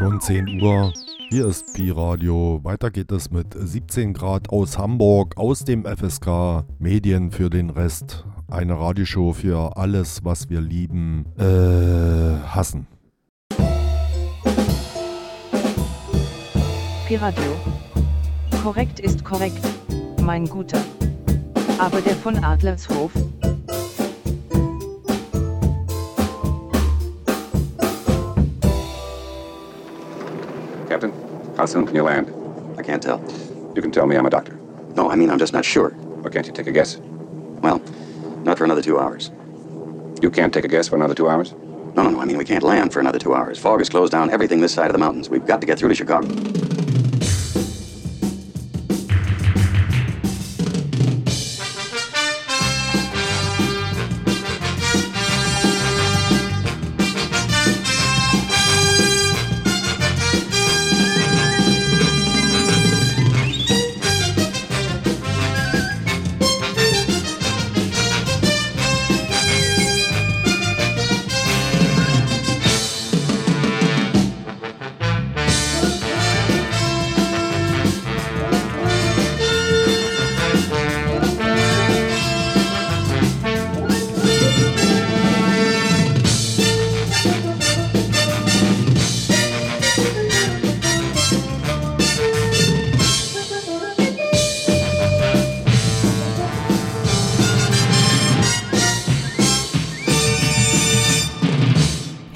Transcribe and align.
Schon 0.00 0.18
10 0.18 0.62
Uhr. 0.62 0.94
Hier 1.28 1.44
ist 1.48 1.74
Pi 1.74 1.90
Radio. 1.90 2.58
Weiter 2.62 2.90
geht 2.90 3.12
es 3.12 3.30
mit 3.30 3.48
17 3.52 4.14
Grad 4.14 4.48
aus 4.48 4.78
Hamburg, 4.78 5.36
aus 5.36 5.62
dem 5.62 5.84
FSK. 5.84 6.64
Medien 6.78 7.30
für 7.30 7.50
den 7.50 7.68
Rest. 7.68 8.24
Eine 8.48 8.80
Radioshow 8.80 9.34
für 9.34 9.76
alles, 9.76 10.24
was 10.24 10.48
wir 10.48 10.62
lieben, 10.62 11.26
äh, 11.38 12.42
hassen. 12.48 12.86
Pi 17.06 17.16
Radio. 17.16 17.52
Korrekt 18.62 19.00
ist 19.00 19.22
korrekt, 19.22 19.60
mein 20.22 20.46
Guter. 20.46 20.80
Aber 21.78 22.00
der 22.00 22.14
von 22.14 22.42
Adlershof, 22.42 23.12
how 31.60 31.66
soon 31.66 31.84
can 31.84 31.94
you 31.94 32.02
land? 32.02 32.32
I 32.78 32.82
can't 32.82 33.02
tell. 33.02 33.20
You 33.76 33.82
can 33.82 33.92
tell 33.92 34.06
me 34.06 34.16
I'm 34.16 34.24
a 34.24 34.30
doctor. 34.30 34.58
No, 34.96 35.10
I 35.10 35.14
mean, 35.14 35.28
I'm 35.28 35.38
just 35.38 35.52
not 35.52 35.62
sure. 35.62 35.94
Or 36.24 36.30
can't 36.30 36.46
you 36.46 36.54
take 36.54 36.66
a 36.66 36.72
guess? 36.72 36.96
Well, 36.96 37.82
not 38.44 38.56
for 38.56 38.64
another 38.64 38.80
two 38.80 38.98
hours. 38.98 39.30
You 40.22 40.30
can't 40.30 40.54
take 40.54 40.64
a 40.64 40.68
guess 40.68 40.88
for 40.88 40.96
another 40.96 41.14
two 41.14 41.28
hours? 41.28 41.52
No, 41.52 42.02
no, 42.02 42.08
no, 42.08 42.20
I 42.20 42.24
mean, 42.24 42.38
we 42.38 42.46
can't 42.46 42.64
land 42.64 42.94
for 42.94 43.00
another 43.00 43.18
two 43.18 43.34
hours. 43.34 43.58
Fog 43.58 43.80
has 43.80 43.90
closed 43.90 44.10
down 44.10 44.30
everything 44.30 44.62
this 44.62 44.72
side 44.72 44.86
of 44.86 44.94
the 44.94 44.98
mountains. 44.98 45.28
We've 45.28 45.44
got 45.44 45.60
to 45.60 45.66
get 45.66 45.78
through 45.78 45.90
to 45.90 45.94
Chicago. 45.94 46.69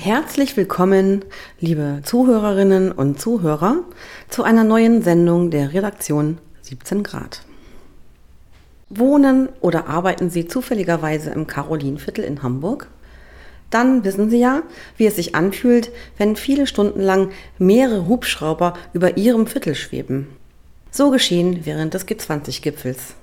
Herzlich 0.04 0.54
willkommen, 0.58 1.24
liebe 1.60 2.02
Zuhörerinnen 2.04 2.92
und 2.92 3.18
Zuhörer, 3.18 3.84
zu 4.28 4.42
einer 4.42 4.62
neuen 4.62 5.00
Sendung 5.00 5.50
der 5.50 5.72
Redaktion 5.72 6.36
17 6.60 7.02
Grad. 7.02 7.40
Wohnen 8.90 9.48
oder 9.62 9.88
arbeiten 9.88 10.28
Sie 10.28 10.46
zufälligerweise 10.46 11.30
im 11.30 11.46
Karolinviertel 11.46 12.22
in 12.22 12.42
Hamburg? 12.42 12.90
Dann 13.70 14.04
wissen 14.04 14.28
Sie 14.28 14.40
ja, 14.40 14.62
wie 14.98 15.06
es 15.06 15.16
sich 15.16 15.34
anfühlt, 15.34 15.90
wenn 16.18 16.36
viele 16.36 16.66
Stunden 16.66 17.00
lang 17.00 17.30
mehrere 17.58 18.06
Hubschrauber 18.06 18.74
über 18.92 19.16
Ihrem 19.16 19.46
Viertel 19.46 19.74
schweben. 19.74 20.28
So 20.90 21.10
geschehen 21.10 21.60
während 21.64 21.94
des 21.94 22.06
G20-Gipfels. 22.06 23.14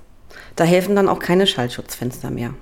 Da 0.56 0.64
helfen 0.64 0.96
dann 0.96 1.08
auch 1.08 1.20
keine 1.20 1.46
Schallschutzfenster 1.46 2.32
mehr. 2.32 2.54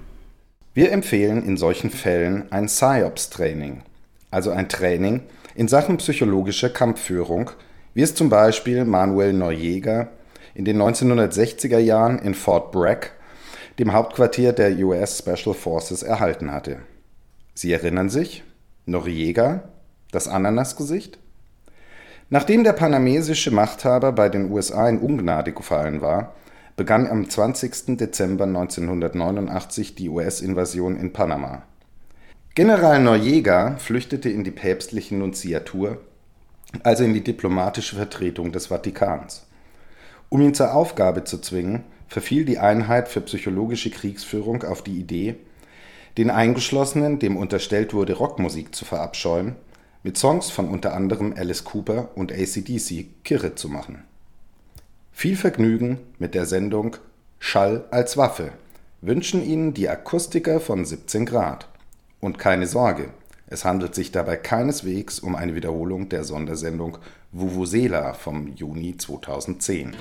Wir 0.74 0.92
empfehlen 0.92 1.42
in 1.42 1.56
solchen 1.56 1.88
Fällen 1.88 2.52
ein 2.52 2.66
PSYOPS-Training, 2.66 3.82
also 4.30 4.50
ein 4.50 4.68
Training 4.68 5.22
in 5.54 5.68
Sachen 5.68 5.96
psychologische 5.98 6.72
Kampfführung, 6.72 7.50
wie 7.94 8.02
es 8.02 8.14
zum 8.14 8.28
Beispiel 8.28 8.84
Manuel 8.84 9.32
Noriega 9.32 10.08
in 10.54 10.64
den 10.64 10.80
1960er 10.80 11.78
Jahren 11.78 12.18
in 12.18 12.34
Fort 12.34 12.72
Bragg, 12.72 13.10
dem 13.78 13.92
Hauptquartier 13.92 14.52
der 14.52 14.76
US 14.78 15.18
Special 15.18 15.54
Forces, 15.54 16.02
erhalten 16.02 16.52
hatte. 16.52 16.78
Sie 17.54 17.72
erinnern 17.72 18.08
sich? 18.08 18.42
Noriega, 18.86 19.68
das 20.12 20.28
Ananasgesicht? 20.28 21.18
Nachdem 22.28 22.62
der 22.62 22.74
panamesische 22.74 23.50
Machthaber 23.50 24.12
bei 24.12 24.28
den 24.28 24.52
USA 24.52 24.88
in 24.88 24.98
Ungnade 24.98 25.52
gefallen 25.52 26.00
war, 26.00 26.34
begann 26.76 27.08
am 27.08 27.28
20. 27.28 27.98
Dezember 27.98 28.44
1989 28.44 29.96
die 29.96 30.08
US-Invasion 30.08 30.96
in 30.96 31.12
Panama. 31.12 31.64
General 32.56 33.00
Noriega 33.00 33.76
flüchtete 33.76 34.28
in 34.28 34.42
die 34.42 34.50
päpstliche 34.50 35.14
Nunziatur, 35.14 35.98
also 36.82 37.04
in 37.04 37.14
die 37.14 37.22
diplomatische 37.22 37.94
Vertretung 37.94 38.50
des 38.50 38.66
Vatikans. 38.66 39.46
Um 40.30 40.40
ihn 40.40 40.52
zur 40.52 40.74
Aufgabe 40.74 41.22
zu 41.22 41.38
zwingen, 41.38 41.84
verfiel 42.08 42.44
die 42.44 42.58
Einheit 42.58 43.08
für 43.08 43.20
psychologische 43.20 43.90
Kriegsführung 43.90 44.64
auf 44.64 44.82
die 44.82 44.98
Idee, 44.98 45.36
den 46.18 46.28
Eingeschlossenen, 46.28 47.20
dem 47.20 47.36
unterstellt 47.36 47.94
wurde, 47.94 48.14
Rockmusik 48.14 48.74
zu 48.74 48.84
verabscheuen, 48.84 49.54
mit 50.02 50.18
Songs 50.18 50.50
von 50.50 50.68
unter 50.68 50.92
anderem 50.92 51.32
Alice 51.36 51.62
Cooper 51.62 52.08
und 52.16 52.32
ACDC 52.32 53.22
kirre 53.22 53.54
zu 53.54 53.68
machen. 53.68 54.02
Viel 55.12 55.36
Vergnügen 55.36 56.00
mit 56.18 56.34
der 56.34 56.46
Sendung 56.46 56.96
Schall 57.38 57.84
als 57.92 58.16
Waffe 58.16 58.50
wünschen 59.02 59.40
Ihnen 59.44 59.72
die 59.72 59.88
Akustiker 59.88 60.58
von 60.58 60.84
17 60.84 61.26
Grad. 61.26 61.68
Und 62.20 62.38
keine 62.38 62.66
Sorge, 62.66 63.08
es 63.46 63.64
handelt 63.64 63.94
sich 63.94 64.12
dabei 64.12 64.36
keineswegs 64.36 65.18
um 65.18 65.34
eine 65.34 65.54
Wiederholung 65.54 66.08
der 66.08 66.22
Sondersendung 66.24 66.98
Vuvuzela 67.32 68.12
vom 68.12 68.48
Juni 68.48 68.96
2010. 68.96 69.96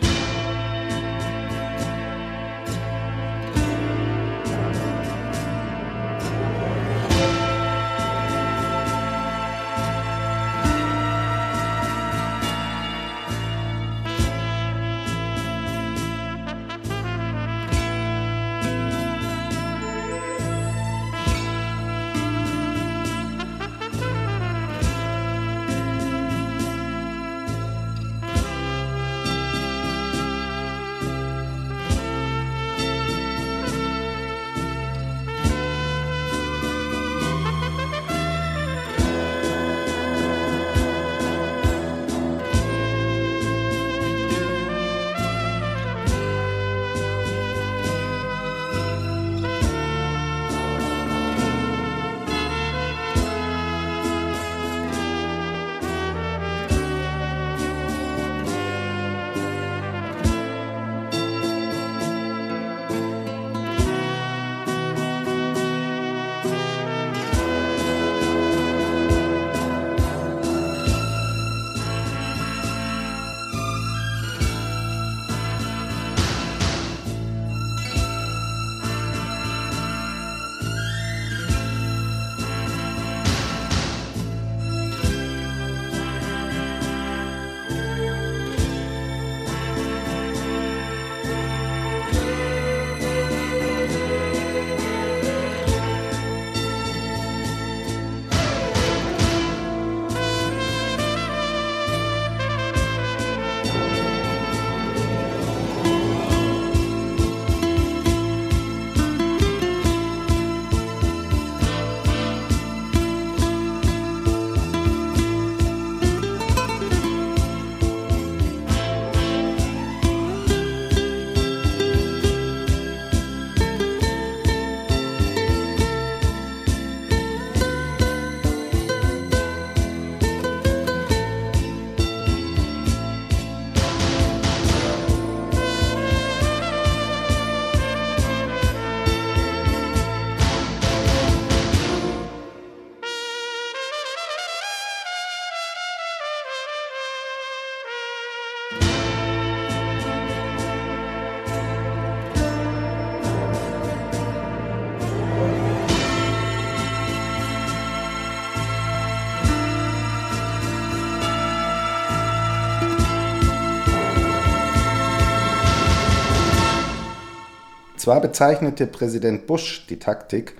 Zwar 168.09 168.22
bezeichnete 168.22 168.88
Präsident 168.88 169.46
Bush 169.46 169.85
die 169.88 170.00
Taktik, 170.00 170.56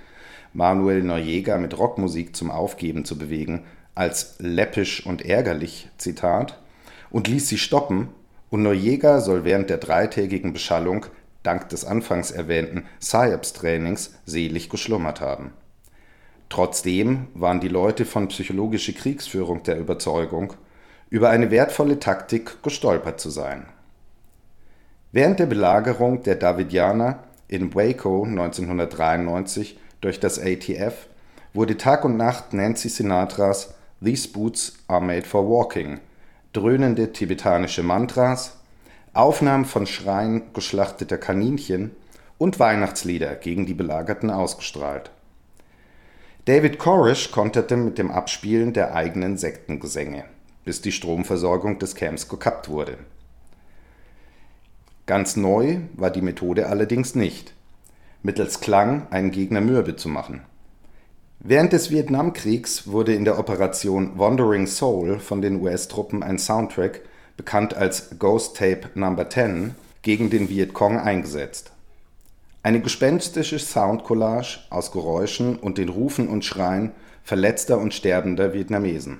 Manuel 0.52 1.02
Noriega 1.02 1.58
mit 1.58 1.76
Rockmusik 1.76 2.36
zum 2.36 2.48
Aufgeben 2.48 3.04
zu 3.04 3.18
bewegen, 3.18 3.64
als 3.96 4.36
läppisch 4.38 5.04
und 5.04 5.24
ärgerlich, 5.26 5.88
Zitat, 5.98 6.60
und 7.10 7.26
ließ 7.26 7.48
sie 7.48 7.58
stoppen, 7.58 8.10
und 8.50 8.62
Noriega 8.62 9.20
soll 9.20 9.42
während 9.42 9.68
der 9.68 9.78
dreitägigen 9.78 10.52
Beschallung 10.52 11.06
dank 11.42 11.68
des 11.70 11.84
anfangs 11.84 12.30
erwähnten 12.30 12.84
PSYOPS-Trainings 13.00 14.14
selig 14.26 14.70
geschlummert 14.70 15.20
haben. 15.20 15.52
Trotzdem 16.50 17.26
waren 17.34 17.58
die 17.58 17.66
Leute 17.66 18.04
von 18.04 18.28
psychologischer 18.28 18.92
Kriegsführung 18.92 19.64
der 19.64 19.76
Überzeugung, 19.76 20.52
über 21.08 21.30
eine 21.30 21.50
wertvolle 21.50 21.98
Taktik 21.98 22.62
gestolpert 22.62 23.18
zu 23.18 23.28
sein. 23.28 23.66
Während 25.10 25.40
der 25.40 25.46
Belagerung 25.46 26.22
der 26.22 26.36
Davidianer 26.36 27.24
in 27.50 27.74
Waco 27.74 28.22
1993 28.24 29.76
durch 30.00 30.20
das 30.20 30.38
ATF 30.38 31.08
wurde 31.52 31.76
Tag 31.76 32.04
und 32.04 32.16
Nacht 32.16 32.54
Nancy 32.54 32.88
Sinatras 32.88 33.74
These 34.02 34.28
Boots 34.28 34.78
are 34.86 35.00
made 35.00 35.26
for 35.26 35.48
walking 35.48 35.98
dröhnende 36.52 37.12
tibetanische 37.12 37.82
Mantras, 37.82 38.56
Aufnahmen 39.12 39.64
von 39.64 39.86
Schreien 39.86 40.52
geschlachteter 40.52 41.18
Kaninchen 41.18 41.90
und 42.38 42.58
Weihnachtslieder 42.58 43.34
gegen 43.34 43.66
die 43.66 43.74
Belagerten 43.74 44.30
ausgestrahlt. 44.30 45.10
David 46.44 46.78
Koresh 46.78 47.30
konterte 47.30 47.76
mit 47.76 47.98
dem 47.98 48.10
Abspielen 48.10 48.72
der 48.72 48.94
eigenen 48.94 49.36
Sektengesänge, 49.36 50.24
bis 50.64 50.80
die 50.82 50.92
Stromversorgung 50.92 51.78
des 51.78 51.94
Camps 51.94 52.28
gekappt 52.28 52.68
wurde. 52.68 52.98
Ganz 55.10 55.34
neu 55.34 55.78
war 55.94 56.10
die 56.12 56.22
Methode 56.22 56.68
allerdings 56.68 57.16
nicht, 57.16 57.52
mittels 58.22 58.60
Klang 58.60 59.08
einen 59.10 59.32
Gegner 59.32 59.60
mürbe 59.60 59.96
zu 59.96 60.08
machen. 60.08 60.42
Während 61.40 61.72
des 61.72 61.90
Vietnamkriegs 61.90 62.86
wurde 62.86 63.12
in 63.12 63.24
der 63.24 63.36
Operation 63.36 64.16
Wandering 64.20 64.68
Soul 64.68 65.18
von 65.18 65.42
den 65.42 65.60
US-Truppen 65.60 66.22
ein 66.22 66.38
Soundtrack, 66.38 67.00
bekannt 67.36 67.74
als 67.74 68.20
Ghost 68.20 68.56
Tape 68.56 68.88
No. 68.94 69.16
10, 69.16 69.74
gegen 70.02 70.30
den 70.30 70.48
Vietcong 70.48 71.00
eingesetzt. 71.00 71.72
Eine 72.62 72.80
gespenstische 72.80 73.58
Soundcollage 73.58 74.60
aus 74.70 74.92
Geräuschen 74.92 75.56
und 75.56 75.76
den 75.76 75.88
Rufen 75.88 76.28
und 76.28 76.44
Schreien 76.44 76.92
verletzter 77.24 77.78
und 77.78 77.94
sterbender 77.94 78.54
Vietnamesen. 78.54 79.18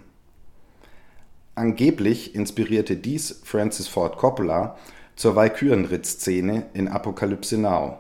Angeblich 1.57 2.37
inspirierte 2.37 2.95
dies 2.95 3.41
Francis 3.43 3.89
Ford 3.89 4.19
Coppola 4.19 4.77
zur 5.21 5.37
Walkürenritt-Szene 5.37 6.71
in 6.73 6.89
Apokalypse 6.89 7.59
Now. 7.59 7.99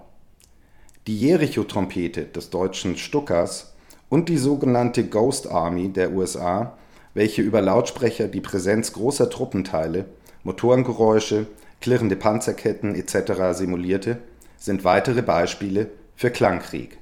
Die 1.06 1.20
Jericho-Trompete 1.20 2.24
des 2.24 2.48
deutschen 2.48 2.96
Stuckers 2.96 3.74
und 4.08 4.30
die 4.30 4.38
sogenannte 4.38 5.04
Ghost 5.04 5.46
Army 5.46 5.90
der 5.90 6.12
USA, 6.12 6.78
welche 7.12 7.42
über 7.42 7.60
Lautsprecher 7.60 8.26
die 8.26 8.40
Präsenz 8.40 8.94
großer 8.94 9.28
Truppenteile, 9.28 10.06
Motorengeräusche, 10.44 11.46
klirrende 11.82 12.16
Panzerketten 12.16 12.94
etc. 12.94 13.54
simulierte, 13.54 14.16
sind 14.56 14.84
weitere 14.84 15.20
Beispiele 15.20 15.90
für 16.16 16.30
Klangkrieg. 16.30 16.96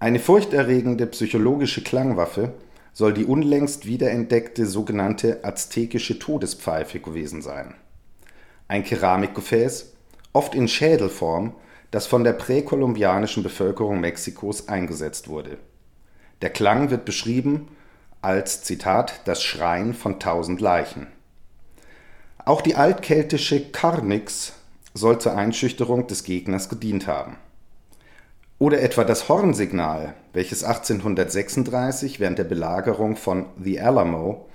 Eine 0.00 0.18
furchterregende 0.18 1.06
psychologische 1.06 1.84
Klangwaffe 1.84 2.52
soll 2.92 3.14
die 3.14 3.26
unlängst 3.26 3.86
wiederentdeckte 3.86 4.66
sogenannte 4.66 5.44
aztekische 5.44 6.18
Todespfeife 6.18 6.98
gewesen 6.98 7.42
sein. 7.42 7.76
Ein 8.68 8.84
Keramikgefäß, 8.84 9.92
oft 10.32 10.54
in 10.54 10.68
Schädelform, 10.68 11.54
das 11.90 12.06
von 12.06 12.22
der 12.22 12.34
präkolumbianischen 12.34 13.42
Bevölkerung 13.42 14.00
Mexikos 14.00 14.68
eingesetzt 14.68 15.28
wurde 15.28 15.58
der 16.42 16.50
Klang 16.50 16.90
wird 16.90 17.04
beschrieben 17.04 17.68
als 18.22 18.62
Zitat 18.62 19.22
das 19.24 19.42
Schreien 19.42 19.94
von 19.94 20.20
tausend 20.20 20.60
Leichen. 20.60 21.08
Auch 22.44 22.60
die 22.60 22.76
altkeltische 22.76 23.70
Karnix 23.70 24.52
soll 24.94 25.20
zur 25.20 25.36
Einschüchterung 25.36 26.06
des 26.06 26.24
Gegners 26.24 26.68
gedient 26.68 27.06
haben. 27.06 27.36
Oder 28.58 28.80
etwa 28.82 29.04
das 29.04 29.28
Hornsignal, 29.28 30.14
welches 30.32 30.64
1836 30.64 32.18
während 32.18 32.38
der 32.38 32.44
Belagerung 32.44 33.16
von 33.16 33.46
The 33.62 33.80
Alamo 33.80 34.48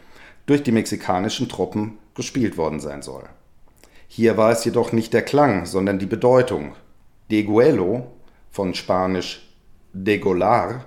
durch 0.46 0.64
die 0.64 0.74
mexikanischen 0.74 1.48
Truppen 1.48 1.98
gespielt 2.16 2.58
worden 2.58 2.80
sein 2.82 3.02
soll. 3.02 3.24
Hier 4.16 4.38
war 4.38 4.52
es 4.52 4.64
jedoch 4.64 4.92
nicht 4.92 5.12
der 5.12 5.24
Klang, 5.24 5.66
sondern 5.66 5.98
die 5.98 6.06
Bedeutung. 6.06 6.76
Deguelo, 7.32 8.12
von 8.52 8.76
Spanisch 8.76 9.42
degolar, 9.92 10.86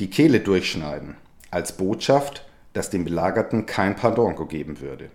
die 0.00 0.08
Kehle 0.08 0.40
durchschneiden, 0.40 1.16
als 1.50 1.76
Botschaft, 1.76 2.46
dass 2.72 2.88
dem 2.88 3.04
Belagerten 3.04 3.66
kein 3.66 3.94
Pardon 3.94 4.36
gegeben 4.36 4.80
würde. 4.80 5.10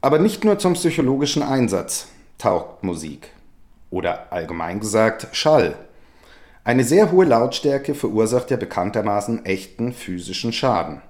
Aber 0.00 0.18
nicht 0.18 0.44
nur 0.44 0.58
zum 0.58 0.72
psychologischen 0.72 1.44
Einsatz 1.44 2.08
taugt 2.38 2.82
Musik 2.82 3.30
oder 3.90 4.32
allgemein 4.32 4.80
gesagt 4.80 5.28
Schall. 5.30 5.76
Eine 6.64 6.82
sehr 6.82 7.12
hohe 7.12 7.24
Lautstärke 7.24 7.94
verursacht 7.94 8.50
ja 8.50 8.56
bekanntermaßen 8.56 9.44
echten 9.44 9.92
physischen 9.92 10.52
Schaden. 10.52 11.02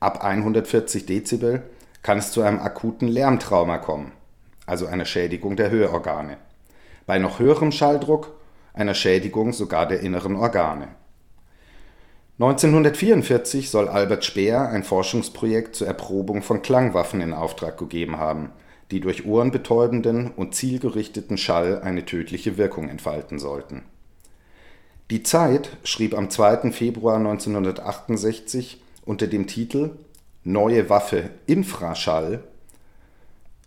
Ab 0.00 0.24
140 0.24 1.06
Dezibel 1.06 1.62
kann 2.02 2.18
es 2.18 2.32
zu 2.32 2.42
einem 2.42 2.60
akuten 2.60 3.08
Lärmtrauma 3.08 3.78
kommen, 3.78 4.12
also 4.66 4.86
einer 4.86 5.04
Schädigung 5.04 5.56
der 5.56 5.70
Hörorgane. 5.70 6.36
Bei 7.06 7.18
noch 7.18 7.38
höherem 7.38 7.72
Schalldruck 7.72 8.32
einer 8.74 8.94
Schädigung 8.94 9.52
sogar 9.52 9.86
der 9.86 10.00
inneren 10.00 10.36
Organe. 10.36 10.88
1944 12.38 13.70
soll 13.70 13.88
Albert 13.88 14.24
Speer 14.24 14.68
ein 14.68 14.82
Forschungsprojekt 14.82 15.76
zur 15.76 15.86
Erprobung 15.86 16.42
von 16.42 16.62
Klangwaffen 16.62 17.20
in 17.20 17.34
Auftrag 17.34 17.78
gegeben 17.78 18.16
haben, 18.16 18.50
die 18.90 19.00
durch 19.00 19.26
ohrenbetäubenden 19.26 20.30
und 20.30 20.54
zielgerichteten 20.54 21.36
Schall 21.36 21.80
eine 21.82 22.04
tödliche 22.04 22.56
Wirkung 22.56 22.88
entfalten 22.88 23.38
sollten. 23.38 23.82
Die 25.10 25.22
Zeit 25.22 25.76
schrieb 25.84 26.14
am 26.16 26.30
2. 26.30 26.72
Februar 26.72 27.16
1968 27.16 28.82
unter 29.04 29.26
dem 29.26 29.46
Titel 29.46 29.90
Neue 30.44 30.90
Waffe 30.90 31.30
Infraschall 31.46 32.42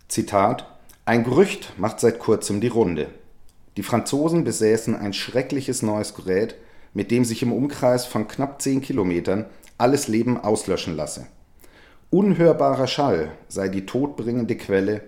Zitat 0.08 0.66
Ein 1.06 1.24
Gerücht 1.24 1.72
macht 1.78 2.00
seit 2.00 2.18
kurzem 2.18 2.60
die 2.60 2.68
Runde. 2.68 3.08
Die 3.78 3.82
Franzosen 3.82 4.44
besäßen 4.44 4.94
ein 4.94 5.14
schreckliches 5.14 5.80
neues 5.80 6.12
Gerät, 6.12 6.54
mit 6.92 7.10
dem 7.10 7.24
sich 7.24 7.42
im 7.42 7.54
Umkreis 7.54 8.04
von 8.04 8.28
knapp 8.28 8.60
10 8.60 8.82
Kilometern 8.82 9.46
alles 9.78 10.06
Leben 10.06 10.36
auslöschen 10.36 10.96
lasse. 10.96 11.28
Unhörbarer 12.10 12.88
Schall 12.88 13.32
sei 13.48 13.70
die 13.70 13.86
todbringende 13.86 14.56
Quelle. 14.58 15.00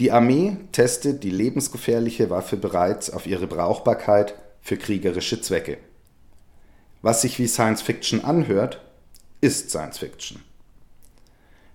Die 0.00 0.10
Armee 0.10 0.56
testet 0.72 1.22
die 1.22 1.30
lebensgefährliche 1.30 2.30
Waffe 2.30 2.56
bereits 2.56 3.10
auf 3.10 3.28
ihre 3.28 3.46
Brauchbarkeit 3.46 4.34
für 4.60 4.76
kriegerische 4.76 5.40
Zwecke. 5.40 5.78
Was 7.00 7.22
sich 7.22 7.38
wie 7.38 7.46
Science 7.46 7.80
Fiction 7.80 8.24
anhört, 8.24 8.84
ist 9.40 9.70
Science 9.70 9.98
Fiction. 9.98 10.40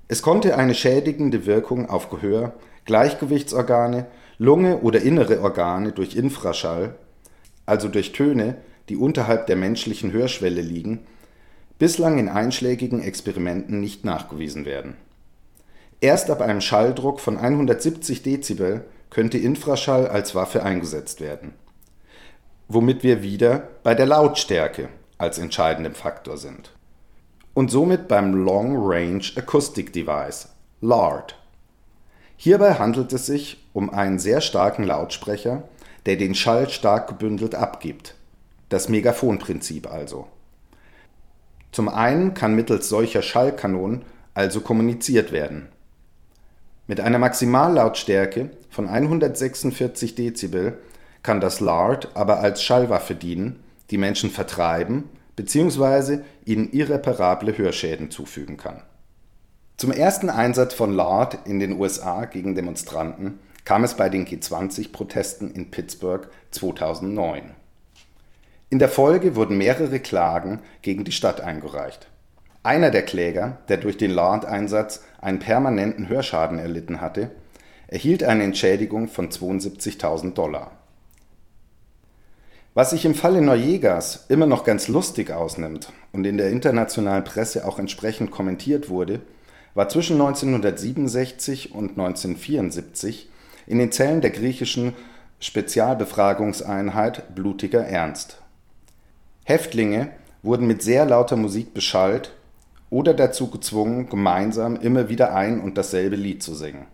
Es 0.08 0.22
konnte 0.22 0.58
eine 0.58 0.74
schädigende 0.74 1.46
Wirkung 1.46 1.90
auf 1.90 2.10
Gehör, 2.10 2.54
Gleichgewichtsorgane 2.86 4.08
Lunge 4.38 4.80
oder 4.80 5.02
innere 5.02 5.42
Organe 5.42 5.92
durch 5.92 6.16
Infraschall, 6.16 6.96
also 7.66 7.90
durch 7.90 8.14
Töne, 8.14 8.56
die 8.88 8.96
unterhalb 8.96 9.48
der 9.48 9.56
menschlichen 9.56 10.14
Hörschwelle 10.14 10.62
liegen, 10.62 11.02
bislang 11.80 12.20
in 12.20 12.30
einschlägigen 12.30 13.02
Experimenten 13.02 13.82
nicht 13.82 14.06
nachgewiesen 14.06 14.66
werden. 14.66 14.96
Erst 16.00 16.30
ab 16.30 16.42
einem 16.42 16.62
Schalldruck 16.62 17.20
von 17.20 17.38
170 17.38 18.22
Dezibel 18.24 18.86
könnte 19.10 19.38
Infraschall 19.38 20.08
als 20.08 20.36
Waffe 20.36 20.64
eingesetzt 20.64 21.20
werden, 21.20 21.54
womit 22.68 23.04
wir 23.04 23.24
wieder 23.24 23.68
bei 23.84 23.96
der 23.96 24.06
Lautstärke 24.06 24.90
als 25.18 25.40
entscheidendem 25.40 25.96
Faktor 25.96 26.38
sind. 26.38 26.77
Und 27.58 27.72
somit 27.72 28.08
beim 28.08 28.36
Long 28.36 28.76
Range 28.78 29.24
Acoustic 29.36 29.92
Device, 29.92 30.50
LARD. 30.82 31.36
Hierbei 32.36 32.76
handelt 32.76 33.12
es 33.14 33.26
sich 33.26 33.66
um 33.74 33.90
einen 33.90 34.20
sehr 34.20 34.42
starken 34.42 34.84
Lautsprecher, 34.84 35.64
der 36.06 36.18
den 36.18 36.36
Schall 36.36 36.70
stark 36.70 37.08
gebündelt 37.08 37.56
abgibt. 37.56 38.14
Das 38.70 38.90
Megaphonprinzip 38.90 39.92
also. 39.92 40.28
Zum 41.72 41.90
einen 41.90 42.36
kann 42.36 42.54
mittels 42.54 42.90
solcher 42.90 43.24
Schallkanonen 43.24 44.04
also 44.36 44.62
kommuniziert 44.62 45.32
werden. 45.32 45.68
Mit 46.86 47.00
einer 47.00 47.18
Maximallautstärke 47.18 48.52
von 48.70 48.88
146 48.88 50.14
Dezibel 50.14 50.78
kann 51.24 51.42
das 51.42 51.60
LARD 51.60 52.10
aber 52.14 52.40
als 52.40 52.62
Schallwaffe 52.62 53.16
dienen, 53.16 53.64
die 53.90 53.98
Menschen 53.98 54.30
vertreiben 54.30 55.10
bzw. 55.38 56.20
ihnen 56.44 56.70
irreparable 56.74 57.58
Hörschäden 57.58 58.12
zufügen 58.12 58.58
kann. 58.58 58.82
Zum 59.78 59.92
ersten 59.92 60.30
Einsatz 60.30 60.74
von 60.74 60.94
LARD 60.94 61.40
in 61.46 61.60
den 61.60 61.80
USA 61.80 62.26
gegen 62.26 62.56
Demonstranten 62.56 63.40
kam 63.64 63.84
es 63.84 63.94
bei 63.94 64.10
den 64.10 64.26
G20-Protesten 64.26 65.52
in 65.52 65.72
Pittsburgh 65.72 66.28
2009. 66.52 67.52
In 68.70 68.80
der 68.80 68.90
Folge 68.90 69.36
wurden 69.36 69.58
mehrere 69.58 70.00
Klagen 70.00 70.60
gegen 70.82 71.04
die 71.06 71.12
Stadt 71.12 71.42
eingereicht. 71.42 72.08
Einer 72.64 72.90
der 72.90 73.04
Kläger, 73.04 73.60
der 73.70 73.78
durch 73.78 73.98
den 73.98 74.12
LARD-Einsatz 74.12 75.04
einen 75.22 75.40
permanenten 75.40 76.10
Hörschaden 76.10 76.60
erlitten 76.60 77.00
hatte, 77.00 77.32
erhielt 77.88 78.24
eine 78.24 78.44
Entschädigung 78.44 79.08
von 79.08 79.30
72.000 79.30 80.34
Dollar. 80.34 80.77
Was 82.78 82.92
sich 82.92 83.06
im 83.06 83.16
Falle 83.16 83.42
Norjegas 83.42 84.26
immer 84.30 84.46
noch 84.46 84.64
ganz 84.64 84.88
lustig 84.88 85.32
ausnimmt 85.32 85.92
und 86.12 86.28
in 86.28 86.38
der 86.38 86.52
internationalen 86.52 87.24
Presse 87.24 87.68
auch 87.68 87.80
entsprechend 87.80 88.30
kommentiert 88.30 88.88
wurde, 88.88 89.22
war 89.74 89.90
zwischen 89.90 90.22
1967 90.22 91.74
und 91.74 91.98
1974 91.98 93.32
in 93.66 93.80
den 93.80 93.92
Zellen 93.92 94.22
der 94.22 94.30
griechischen 94.30 94.94
Spezialbefragungseinheit 95.40 97.34
blutiger 97.34 97.84
Ernst. 97.84 98.44
Häftlinge 99.44 100.12
wurden 100.44 100.68
mit 100.68 100.84
sehr 100.84 101.08
lauter 101.08 101.36
Musik 101.36 101.74
beschallt 101.74 102.32
oder 102.92 103.16
dazu 103.16 103.50
gezwungen, 103.50 104.08
gemeinsam 104.08 104.76
immer 104.76 105.10
wieder 105.10 105.34
ein 105.34 105.62
und 105.62 105.80
dasselbe 105.80 106.16
Lied 106.16 106.44
zu 106.44 106.54
singen. 106.54 106.86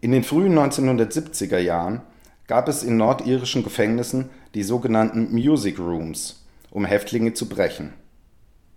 In 0.00 0.10
den 0.10 0.24
frühen 0.24 0.58
1970er 0.58 1.58
Jahren 1.58 2.00
gab 2.48 2.68
es 2.68 2.82
in 2.82 2.96
nordirischen 2.96 3.62
Gefängnissen 3.62 4.30
die 4.54 4.62
sogenannten 4.62 5.32
Music 5.32 5.78
Rooms, 5.78 6.44
um 6.70 6.84
Häftlinge 6.84 7.34
zu 7.34 7.48
brechen. 7.48 7.92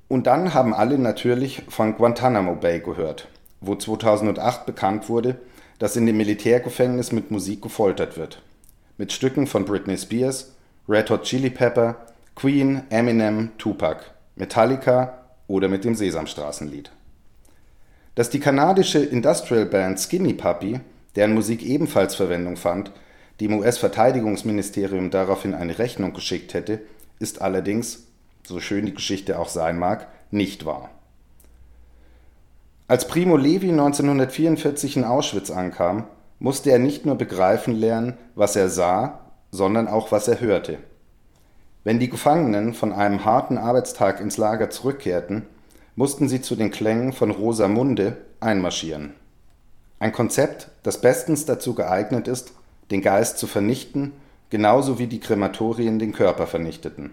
Und 0.07 0.27
dann 0.27 0.53
haben 0.53 0.73
alle 0.73 0.97
natürlich 0.97 1.63
von 1.67 1.95
Guantanamo 1.95 2.55
Bay 2.55 2.79
gehört, 2.79 3.27
wo 3.61 3.75
2008 3.75 4.65
bekannt 4.65 5.09
wurde, 5.09 5.39
dass 5.79 5.95
in 5.95 6.05
dem 6.05 6.17
Militärgefängnis 6.17 7.11
mit 7.11 7.29
Musik 7.29 7.61
gefoltert 7.61 8.17
wird. 8.17 8.41
Mit 8.97 9.11
Stücken 9.11 9.45
von 9.45 9.65
Britney 9.65 9.97
Spears, 9.97 10.55
Red 10.89 11.09
Hot 11.09 11.23
Chili 11.23 11.49
Pepper, 11.49 11.95
Queen, 12.35 12.83
Eminem, 12.89 13.51
Tupac, 13.57 14.05
Metallica 14.35 15.25
oder 15.47 15.67
mit 15.67 15.83
dem 15.83 15.95
Sesamstraßenlied. 15.95 16.91
Dass 18.15 18.29
die 18.29 18.39
kanadische 18.39 18.99
Industrial 18.99 19.65
Band 19.65 19.99
Skinny 19.99 20.33
Puppy 20.33 20.79
deren 21.15 21.33
Musik 21.33 21.63
ebenfalls 21.63 22.15
Verwendung 22.15 22.57
fand, 22.57 22.91
dem 23.39 23.59
US-Verteidigungsministerium 23.59 25.11
daraufhin 25.11 25.53
eine 25.53 25.77
Rechnung 25.79 26.13
geschickt 26.13 26.53
hätte, 26.53 26.81
ist 27.19 27.41
allerdings, 27.41 28.07
so 28.43 28.59
schön 28.59 28.85
die 28.85 28.93
Geschichte 28.93 29.39
auch 29.39 29.49
sein 29.49 29.77
mag, 29.77 30.07
nicht 30.31 30.65
wahr. 30.65 30.89
Als 32.87 33.07
Primo 33.07 33.35
Levi 33.35 33.69
1944 33.69 34.97
in 34.97 35.03
Auschwitz 35.03 35.51
ankam, 35.51 36.05
musste 36.39 36.71
er 36.71 36.79
nicht 36.79 37.05
nur 37.05 37.15
begreifen 37.15 37.75
lernen, 37.75 38.17
was 38.35 38.55
er 38.55 38.69
sah, 38.69 39.19
sondern 39.51 39.87
auch 39.87 40.11
was 40.11 40.27
er 40.27 40.39
hörte. 40.39 40.77
Wenn 41.83 41.99
die 41.99 42.09
Gefangenen 42.09 42.73
von 42.73 42.93
einem 42.93 43.25
harten 43.25 43.57
Arbeitstag 43.57 44.19
ins 44.19 44.37
Lager 44.37 44.69
zurückkehrten, 44.69 45.47
mussten 45.95 46.29
sie 46.29 46.41
zu 46.41 46.55
den 46.55 46.71
Klängen 46.71 47.11
von 47.11 47.31
Rosamunde 47.31 48.17
einmarschieren. 48.39 49.13
Ein 49.99 50.11
Konzept, 50.11 50.69
das 50.83 51.01
bestens 51.01 51.45
dazu 51.45 51.73
geeignet 51.73 52.27
ist, 52.27 52.53
den 52.91 53.01
Geist 53.01 53.37
zu 53.37 53.47
vernichten, 53.47 54.13
genauso 54.49 54.99
wie 54.99 55.07
die 55.07 55.19
Krematorien 55.19 55.99
den 55.99 56.13
Körper 56.13 56.47
vernichteten. 56.47 57.11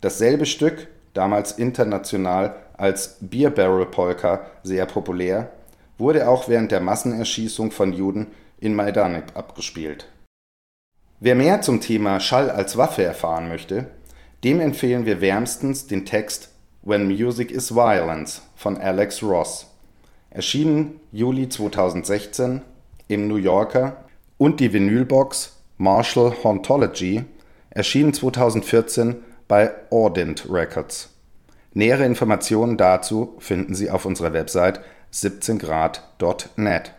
Dasselbe 0.00 0.46
Stück, 0.46 0.88
damals 1.14 1.52
international 1.52 2.54
als 2.76 3.16
Beer 3.20 3.50
Barrel 3.50 3.86
Polka 3.86 4.42
sehr 4.62 4.86
populär, 4.86 5.50
wurde 5.98 6.28
auch 6.28 6.48
während 6.48 6.72
der 6.72 6.80
Massenerschießung 6.80 7.70
von 7.70 7.92
Juden 7.92 8.28
in 8.58 8.74
Majdanek 8.74 9.34
abgespielt. 9.34 10.08
Wer 11.18 11.34
mehr 11.34 11.60
zum 11.60 11.80
Thema 11.80 12.20
Schall 12.20 12.50
als 12.50 12.76
Waffe 12.78 13.02
erfahren 13.02 13.48
möchte, 13.48 13.86
dem 14.42 14.60
empfehlen 14.60 15.04
wir 15.04 15.20
wärmstens 15.20 15.86
den 15.86 16.06
Text 16.06 16.50
When 16.82 17.06
Music 17.06 17.50
is 17.50 17.74
Violence 17.74 18.40
von 18.56 18.78
Alex 18.78 19.22
Ross 19.22 19.66
erschienen 20.30 21.00
Juli 21.12 21.48
2016 21.48 22.62
im 23.08 23.28
New 23.28 23.36
Yorker 23.36 24.04
und 24.40 24.58
die 24.58 24.72
Vinylbox 24.72 25.52
Marshall 25.76 26.32
Hauntology 26.42 27.24
erschien 27.68 28.14
2014 28.14 29.16
bei 29.46 29.70
Audent 29.90 30.50
Records. 30.50 31.10
Nähere 31.74 32.06
Informationen 32.06 32.78
dazu 32.78 33.36
finden 33.38 33.74
Sie 33.74 33.90
auf 33.90 34.06
unserer 34.06 34.32
Website 34.32 34.80
17grad.net. 35.12 36.92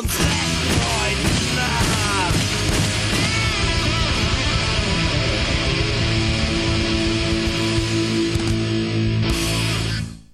uns 0.00 0.18
retten, 0.18 0.70
Freunde. 0.80 1.30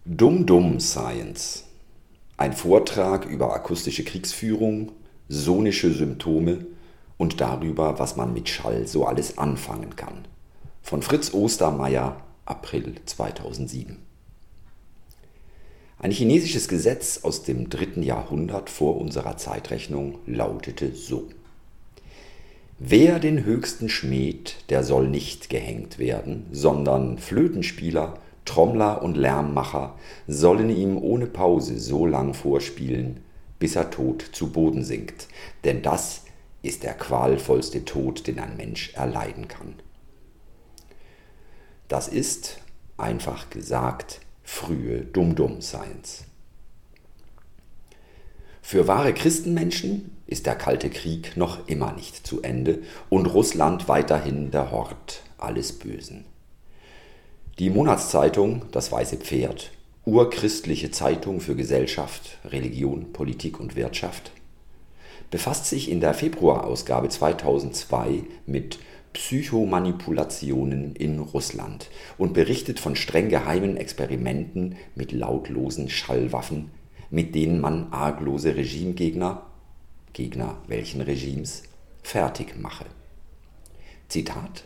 Dumm 0.05 0.46
Dumm 0.46 0.81
Science. 0.81 1.64
Ein 2.37 2.52
Vortrag 2.52 3.26
über 3.26 3.55
akustische 3.55 4.05
Kriegsführung, 4.05 4.92
sonische 5.29 5.92
Symptome 5.92 6.66
und 7.18 7.40
darüber, 7.40 7.98
was 7.98 8.16
man 8.16 8.33
mit 8.33 8.48
Schall 8.48 8.87
so 8.87 9.05
alles 9.05 9.37
anfangen 9.38 9.96
kann. 9.96 10.29
Von 10.83 11.02
Fritz 11.02 11.35
Ostermeier, 11.35 12.22
April 12.44 12.94
2007. 13.05 14.05
Ein 15.98 16.11
chinesisches 16.11 16.68
Gesetz 16.68 17.20
aus 17.22 17.42
dem 17.42 17.70
dritten 17.70 18.02
Jahrhundert 18.02 18.68
vor 18.68 19.00
unserer 19.00 19.38
Zeitrechnung 19.38 20.18
lautete 20.26 20.94
so. 20.94 21.28
Wer 22.78 23.18
den 23.18 23.44
höchsten 23.44 23.88
schmäht, 23.88 24.56
der 24.68 24.85
soll 24.85 25.09
nicht 25.09 25.48
gehängt 25.48 25.98
werden, 25.98 26.44
sondern 26.52 27.16
Flötenspieler, 27.16 28.18
Trommler 28.44 29.02
und 29.02 29.16
Lärmmacher 29.16 29.98
sollen 30.28 30.68
ihm 30.68 30.98
ohne 30.98 31.26
Pause 31.26 31.80
so 31.80 32.04
lang 32.04 32.35
vorspielen, 32.35 33.20
bis 33.59 33.76
er 33.76 33.90
tot 33.90 34.20
zu 34.32 34.52
Boden 34.52 34.85
sinkt, 34.85 35.28
denn 35.64 35.80
das 35.80 36.24
ist 36.61 36.82
der 36.82 36.92
qualvollste 36.92 37.87
Tod, 37.87 38.26
den 38.26 38.38
ein 38.38 38.59
Mensch 38.59 38.92
erleiden 38.94 39.48
kann. 39.48 39.74
Das 41.88 42.06
ist, 42.09 42.59
einfach 42.98 43.48
gesagt, 43.48 44.20
frühe 44.46 45.00
Dumm-Dumm-Science. 45.00 46.24
Für 48.62 48.87
wahre 48.87 49.12
Christenmenschen 49.12 50.12
ist 50.26 50.46
der 50.46 50.54
Kalte 50.54 50.88
Krieg 50.88 51.37
noch 51.37 51.68
immer 51.68 51.92
nicht 51.92 52.26
zu 52.26 52.42
Ende 52.42 52.82
und 53.11 53.26
Russland 53.26 53.88
weiterhin 53.88 54.52
der 54.52 54.70
Hort 54.70 55.22
alles 55.37 55.72
Bösen. 55.72 56.24
Die 57.59 57.70
Monatszeitung 57.70 58.62
Das 58.70 58.92
Weiße 58.92 59.16
Pferd, 59.16 59.72
urchristliche 60.04 60.92
Zeitung 60.92 61.40
für 61.40 61.56
Gesellschaft, 61.56 62.38
Religion, 62.44 63.12
Politik 63.12 63.59
und 63.59 63.74
Wirtschaft, 63.74 64.30
befasst 65.30 65.66
sich 65.66 65.90
in 65.90 66.00
der 66.00 66.14
Februarausgabe 66.14 67.09
2002 67.09 68.22
mit 68.46 68.78
Psychomanipulationen 69.16 70.94
in 70.94 71.18
Russland 71.18 71.88
und 72.18 72.35
berichtet 72.35 72.79
von 72.79 72.96
streng 72.96 73.31
geheimen 73.31 73.79
Experimenten 73.79 74.76
mit 74.94 75.11
lautlosen 75.11 75.88
Schallwaffen, 75.88 76.70
mit 77.09 77.35
denen 77.35 77.59
man 77.59 77.92
arglose 77.94 78.57
Regimegegner, 78.57 79.46
Gegner 80.12 80.59
welchen 80.68 81.00
Regimes, 81.00 81.62
fertig 82.02 82.61
mache. 82.61 82.85
Zitat 84.09 84.64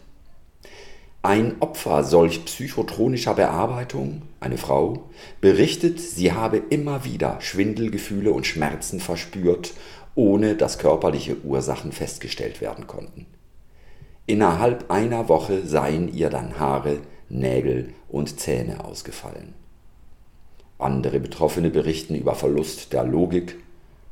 ein 1.23 1.61
Opfer 1.61 2.03
solch 2.03 2.47
psychotronischer 2.47 3.35
Bearbeitung, 3.35 4.23
eine 4.41 4.57
Frau, 4.57 5.11
berichtet, 5.43 6.01
sie 6.01 6.33
habe 6.33 6.63
immer 6.71 7.05
wieder 7.05 7.39
Schwindelgefühle 7.43 8.33
und 8.33 8.47
Schmerzen 8.47 9.01
verspürt, 9.01 9.75
ohne 10.15 10.55
dass 10.55 10.79
körperliche 10.79 11.37
Ursachen 11.45 11.93
festgestellt 11.93 12.63
werden 12.63 12.87
konnten. 12.87 13.27
Innerhalb 14.31 14.93
einer 14.93 15.29
Woche 15.29 15.67
seien 15.67 16.07
ihr 16.07 16.31
dann 16.31 16.61
Haare, 16.61 17.01
Nägel 17.29 17.93
und 18.09 18.39
Zähne 18.39 18.85
ausgefallen. 18.85 19.55
Andere 20.79 21.19
Betroffene 21.19 21.69
berichten 21.69 22.15
über 22.15 22.37
Verlust 22.37 22.93
der 22.93 23.03
Logik, 23.03 23.57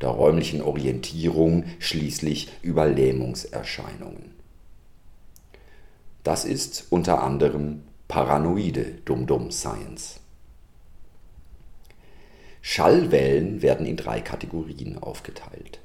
der 0.01 0.09
räumlichen 0.09 0.61
Orientierung, 0.61 1.67
schließlich 1.79 2.49
über 2.63 2.89
Lähmungserscheinungen. 2.89 4.35
Das 6.25 6.45
ist 6.45 6.87
unter 6.91 7.23
anderem 7.23 7.85
paranoide 8.09 8.87
Dum-Dum-Science. 9.05 10.19
Schallwellen 12.61 13.63
werden 13.63 13.87
in 13.87 13.97
drei 13.97 14.21
Kategorien 14.21 14.99
aufgeteilt. 14.99 15.79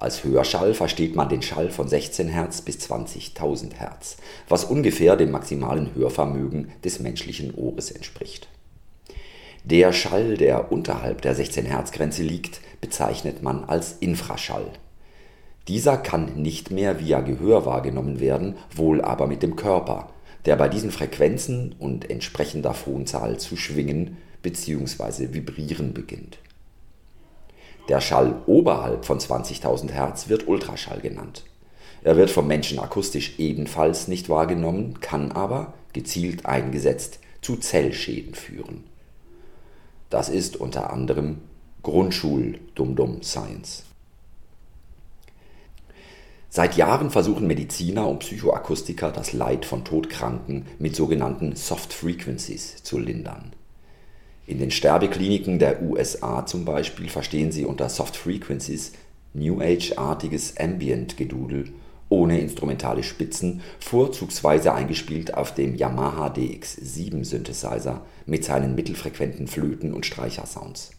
Als 0.00 0.24
Hörschall 0.24 0.72
versteht 0.72 1.14
man 1.14 1.28
den 1.28 1.42
Schall 1.42 1.68
von 1.68 1.86
16 1.86 2.28
Hertz 2.28 2.62
bis 2.62 2.78
20.000 2.78 3.74
Hertz, 3.74 4.16
was 4.48 4.64
ungefähr 4.64 5.14
dem 5.14 5.30
maximalen 5.30 5.94
Hörvermögen 5.94 6.72
des 6.82 7.00
menschlichen 7.00 7.52
Ohres 7.54 7.90
entspricht. 7.90 8.48
Der 9.62 9.92
Schall, 9.92 10.38
der 10.38 10.72
unterhalb 10.72 11.20
der 11.20 11.34
16 11.34 11.66
Hertz 11.66 11.92
Grenze 11.92 12.22
liegt, 12.22 12.62
bezeichnet 12.80 13.42
man 13.42 13.64
als 13.64 13.98
Infraschall. 14.00 14.70
Dieser 15.68 15.98
kann 15.98 16.32
nicht 16.34 16.70
mehr 16.70 16.98
via 16.98 17.20
Gehör 17.20 17.66
wahrgenommen 17.66 18.20
werden, 18.20 18.56
wohl 18.74 19.02
aber 19.02 19.26
mit 19.26 19.42
dem 19.42 19.54
Körper, 19.54 20.08
der 20.46 20.56
bei 20.56 20.70
diesen 20.70 20.92
Frequenzen 20.92 21.74
und 21.78 22.08
entsprechender 22.08 22.72
Phonezahl 22.72 23.38
zu 23.38 23.54
schwingen 23.54 24.16
bzw. 24.40 25.34
vibrieren 25.34 25.92
beginnt. 25.92 26.38
Der 27.90 28.00
Schall 28.00 28.40
oberhalb 28.46 29.04
von 29.04 29.18
20.000 29.18 29.90
Hertz 29.90 30.28
wird 30.28 30.46
Ultraschall 30.46 31.00
genannt. 31.00 31.42
Er 32.04 32.16
wird 32.16 32.30
vom 32.30 32.46
Menschen 32.46 32.78
akustisch 32.78 33.40
ebenfalls 33.40 34.06
nicht 34.06 34.28
wahrgenommen, 34.28 35.00
kann 35.00 35.32
aber, 35.32 35.74
gezielt 35.92 36.46
eingesetzt, 36.46 37.18
zu 37.42 37.56
Zellschäden 37.56 38.36
führen. 38.36 38.84
Das 40.08 40.28
ist 40.28 40.56
unter 40.56 40.92
anderem 40.92 41.38
Grundschul-Dum-Dum-Science. 41.82 43.82
Seit 46.48 46.76
Jahren 46.76 47.10
versuchen 47.10 47.48
Mediziner 47.48 48.06
und 48.06 48.20
Psychoakustiker 48.20 49.10
das 49.10 49.32
Leid 49.32 49.64
von 49.64 49.84
Todkranken 49.84 50.66
mit 50.78 50.94
sogenannten 50.94 51.56
Soft 51.56 51.92
Frequencies 51.92 52.84
zu 52.84 53.00
lindern. 53.00 53.52
In 54.50 54.58
den 54.58 54.72
Sterbekliniken 54.72 55.60
der 55.60 55.80
USA 55.80 56.44
zum 56.44 56.64
Beispiel 56.64 57.08
verstehen 57.08 57.52
sie 57.52 57.64
unter 57.64 57.88
Soft 57.88 58.16
Frequencies 58.16 58.90
New 59.32 59.60
Age-artiges 59.60 60.56
Ambient-Gedudel 60.56 61.66
ohne 62.08 62.40
instrumentale 62.40 63.04
Spitzen, 63.04 63.60
vorzugsweise 63.78 64.74
eingespielt 64.74 65.34
auf 65.34 65.54
dem 65.54 65.76
Yamaha 65.76 66.34
DX7 66.34 67.24
Synthesizer 67.24 68.04
mit 68.26 68.44
seinen 68.44 68.74
mittelfrequenten 68.74 69.46
Flöten 69.46 69.94
und 69.94 70.04
Streichersounds. 70.04 70.90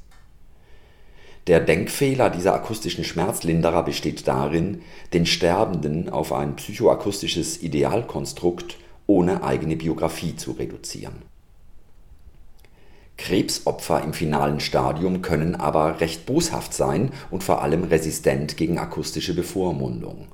Der 1.47 1.59
Denkfehler 1.59 2.29
dieser 2.29 2.53
akustischen 2.53 3.03
Schmerzlinderer 3.03 3.83
besteht 3.83 4.29
darin, 4.29 4.81
den 5.11 5.25
Sterbenden 5.25 6.07
auf 6.07 6.31
ein 6.31 6.55
psychoakustisches 6.55 7.61
Idealkonstrukt 7.61 8.77
ohne 9.07 9.43
eigene 9.43 9.75
Biografie 9.75 10.37
zu 10.37 10.53
reduzieren. 10.53 11.30
Krebsopfer 13.21 14.03
im 14.03 14.13
finalen 14.13 14.60
Stadium 14.60 15.21
können 15.21 15.55
aber 15.55 16.01
recht 16.01 16.25
boshaft 16.25 16.73
sein 16.73 17.12
und 17.29 17.43
vor 17.43 17.62
allem 17.62 17.84
resistent 17.84 18.57
gegen 18.57 18.79
akustische 18.79 19.36
Bevormundung. 19.36 20.27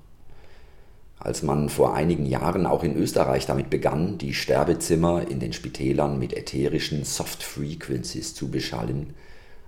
Als 1.19 1.43
man 1.43 1.67
vor 1.67 1.95
einigen 1.95 2.25
Jahren 2.25 2.65
auch 2.65 2.85
in 2.85 2.95
Österreich 2.95 3.45
damit 3.45 3.69
begann, 3.69 4.17
die 4.17 4.33
Sterbezimmer 4.33 5.29
in 5.29 5.41
den 5.41 5.51
Spitälern 5.51 6.17
mit 6.17 6.31
ätherischen 6.31 7.03
Soft 7.03 7.43
Frequencies 7.43 8.33
zu 8.33 8.49
beschallen, 8.49 9.13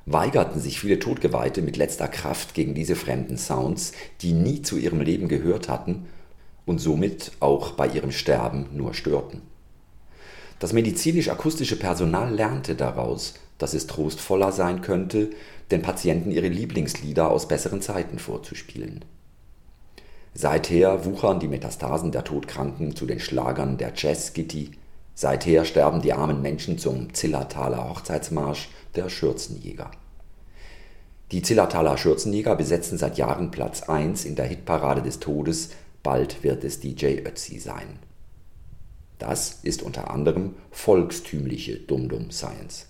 weigerten 0.06 0.62
sich 0.62 0.80
viele 0.80 1.00
Todgeweihte 1.00 1.62
mit 1.62 1.76
letzter 1.76 2.08
Kraft 2.08 2.54
gegen 2.54 2.74
diese 2.74 2.96
fremden 2.96 3.38
Sounds, 3.38 3.92
die 4.22 4.32
nie 4.32 4.62
zu 4.62 4.78
ihrem 4.78 5.02
Leben 5.02 5.28
gehört 5.28 5.68
hatten 5.68 6.06
und 6.66 6.80
somit 6.80 7.34
auch 7.42 7.72
bei 7.72 7.88
ihrem 7.88 8.14
Sterben 8.14 8.68
nur 8.72 8.94
störten. 8.94 9.42
Das 10.60 10.74
medizinisch-akustische 10.74 11.78
Personal 11.78 12.34
lernte 12.34 12.76
daraus, 12.76 13.34
dass 13.58 13.74
es 13.74 13.88
trostvoller 13.88 14.52
sein 14.52 14.82
könnte, 14.82 15.30
den 15.72 15.82
Patienten 15.82 16.32
ihre 16.32 16.50
Lieblingslieder 16.50 17.32
aus 17.32 17.48
besseren 17.48 17.82
Zeiten 17.82 18.20
vorzuspielen. 18.20 19.06
Seither 20.34 21.06
wuchern 21.06 21.40
die 21.40 21.48
Metastasen 21.48 22.12
der 22.12 22.24
Todkranken 22.24 22.96
zu 22.96 23.06
den 23.06 23.20
Schlagern 23.20 23.78
der 23.78 23.94
Jazzgitti. 23.96 24.72
Seither 25.16 25.66
sterben 25.66 26.02
die 26.02 26.14
armen 26.14 26.42
Menschen 26.42 26.78
zum 26.78 27.14
Zillertaler 27.14 27.90
Hochzeitsmarsch 27.90 28.70
der 28.96 29.10
Schürzenjäger. 29.10 29.92
Die 31.32 31.42
Zillertaler 31.42 31.98
Schürzenjäger 31.98 32.56
besetzen 32.56 32.98
seit 32.98 33.18
Jahren 33.18 33.52
Platz 33.52 33.84
1 33.84 34.26
in 34.26 34.36
der 34.36 34.46
Hitparade 34.46 35.02
des 35.02 35.20
Todes, 35.20 35.70
bald 36.04 36.44
wird 36.44 36.64
es 36.64 36.80
DJ 36.80 37.20
Ötzi 37.26 37.60
sein. 37.60 38.00
Das 39.20 39.60
ist 39.64 39.84
unter 39.84 40.10
anderem 40.10 40.56
volkstümliche 40.72 41.76
Dum-Dum-Science. 41.76 42.88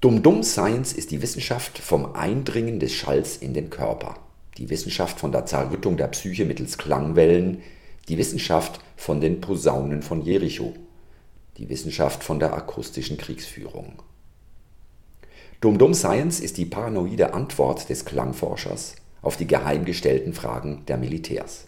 Dum-Dum-Science 0.00 0.92
ist 0.92 1.10
die 1.10 1.22
Wissenschaft 1.22 1.78
vom 1.78 2.14
Eindringen 2.14 2.80
des 2.80 2.92
Schalls 2.92 3.36
in 3.36 3.52
den 3.52 3.68
Körper, 3.68 4.16
die 4.58 4.70
Wissenschaft 4.70 5.18
von 5.18 5.32
der 5.32 5.46
Zerrüttung 5.46 5.96
der 5.96 6.08
Psyche 6.08 6.44
mittels 6.44 6.78
Klangwellen, 6.78 7.62
die 8.08 8.16
Wissenschaft 8.16 8.80
von 8.96 9.20
den 9.20 9.40
Posaunen 9.40 10.02
von 10.02 10.22
Jericho, 10.22 10.72
die 11.56 11.68
Wissenschaft 11.68 12.22
von 12.24 12.38
der 12.38 12.54
akustischen 12.54 13.16
Kriegsführung. 13.16 14.02
Dum-Dum 15.60 15.94
Science 15.94 16.40
ist 16.40 16.58
die 16.58 16.66
paranoide 16.66 17.34
Antwort 17.34 17.88
des 17.88 18.04
Klangforschers 18.04 18.96
auf 19.20 19.36
die 19.36 19.46
geheim 19.46 19.84
gestellten 19.84 20.32
Fragen 20.32 20.84
der 20.86 20.96
Militärs. 20.96 21.66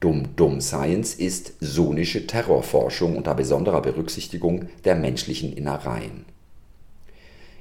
Dum-Dum 0.00 0.60
Science 0.60 1.14
ist 1.14 1.54
sonische 1.58 2.28
Terrorforschung 2.28 3.16
unter 3.16 3.34
besonderer 3.34 3.82
Berücksichtigung 3.82 4.66
der 4.84 4.94
menschlichen 4.94 5.52
Innereien. 5.52 6.24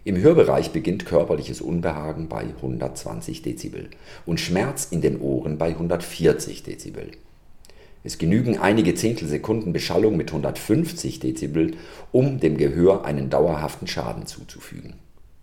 Im 0.03 0.17
Hörbereich 0.17 0.71
beginnt 0.71 1.07
körperliches 1.07 1.61
Unbehagen 1.61 2.29
bei 2.29 2.43
120 2.43 3.41
Dezibel 3.41 3.89
und 4.27 4.39
Schmerz 4.39 4.87
in 4.91 5.01
den 5.01 5.19
Ohren 5.19 5.57
bei 5.57 5.69
140 5.69 6.61
Dezibel. 6.61 7.09
Es 8.03 8.19
genügen 8.19 8.59
einige 8.59 8.93
Zehntelsekunden 8.93 9.73
Beschallung 9.73 10.15
mit 10.15 10.29
150 10.29 11.19
Dezibel, 11.19 11.75
um 12.11 12.39
dem 12.39 12.55
Gehör 12.57 13.03
einen 13.03 13.31
dauerhaften 13.31 13.87
Schaden 13.87 14.27
zuzufügen. 14.27 14.93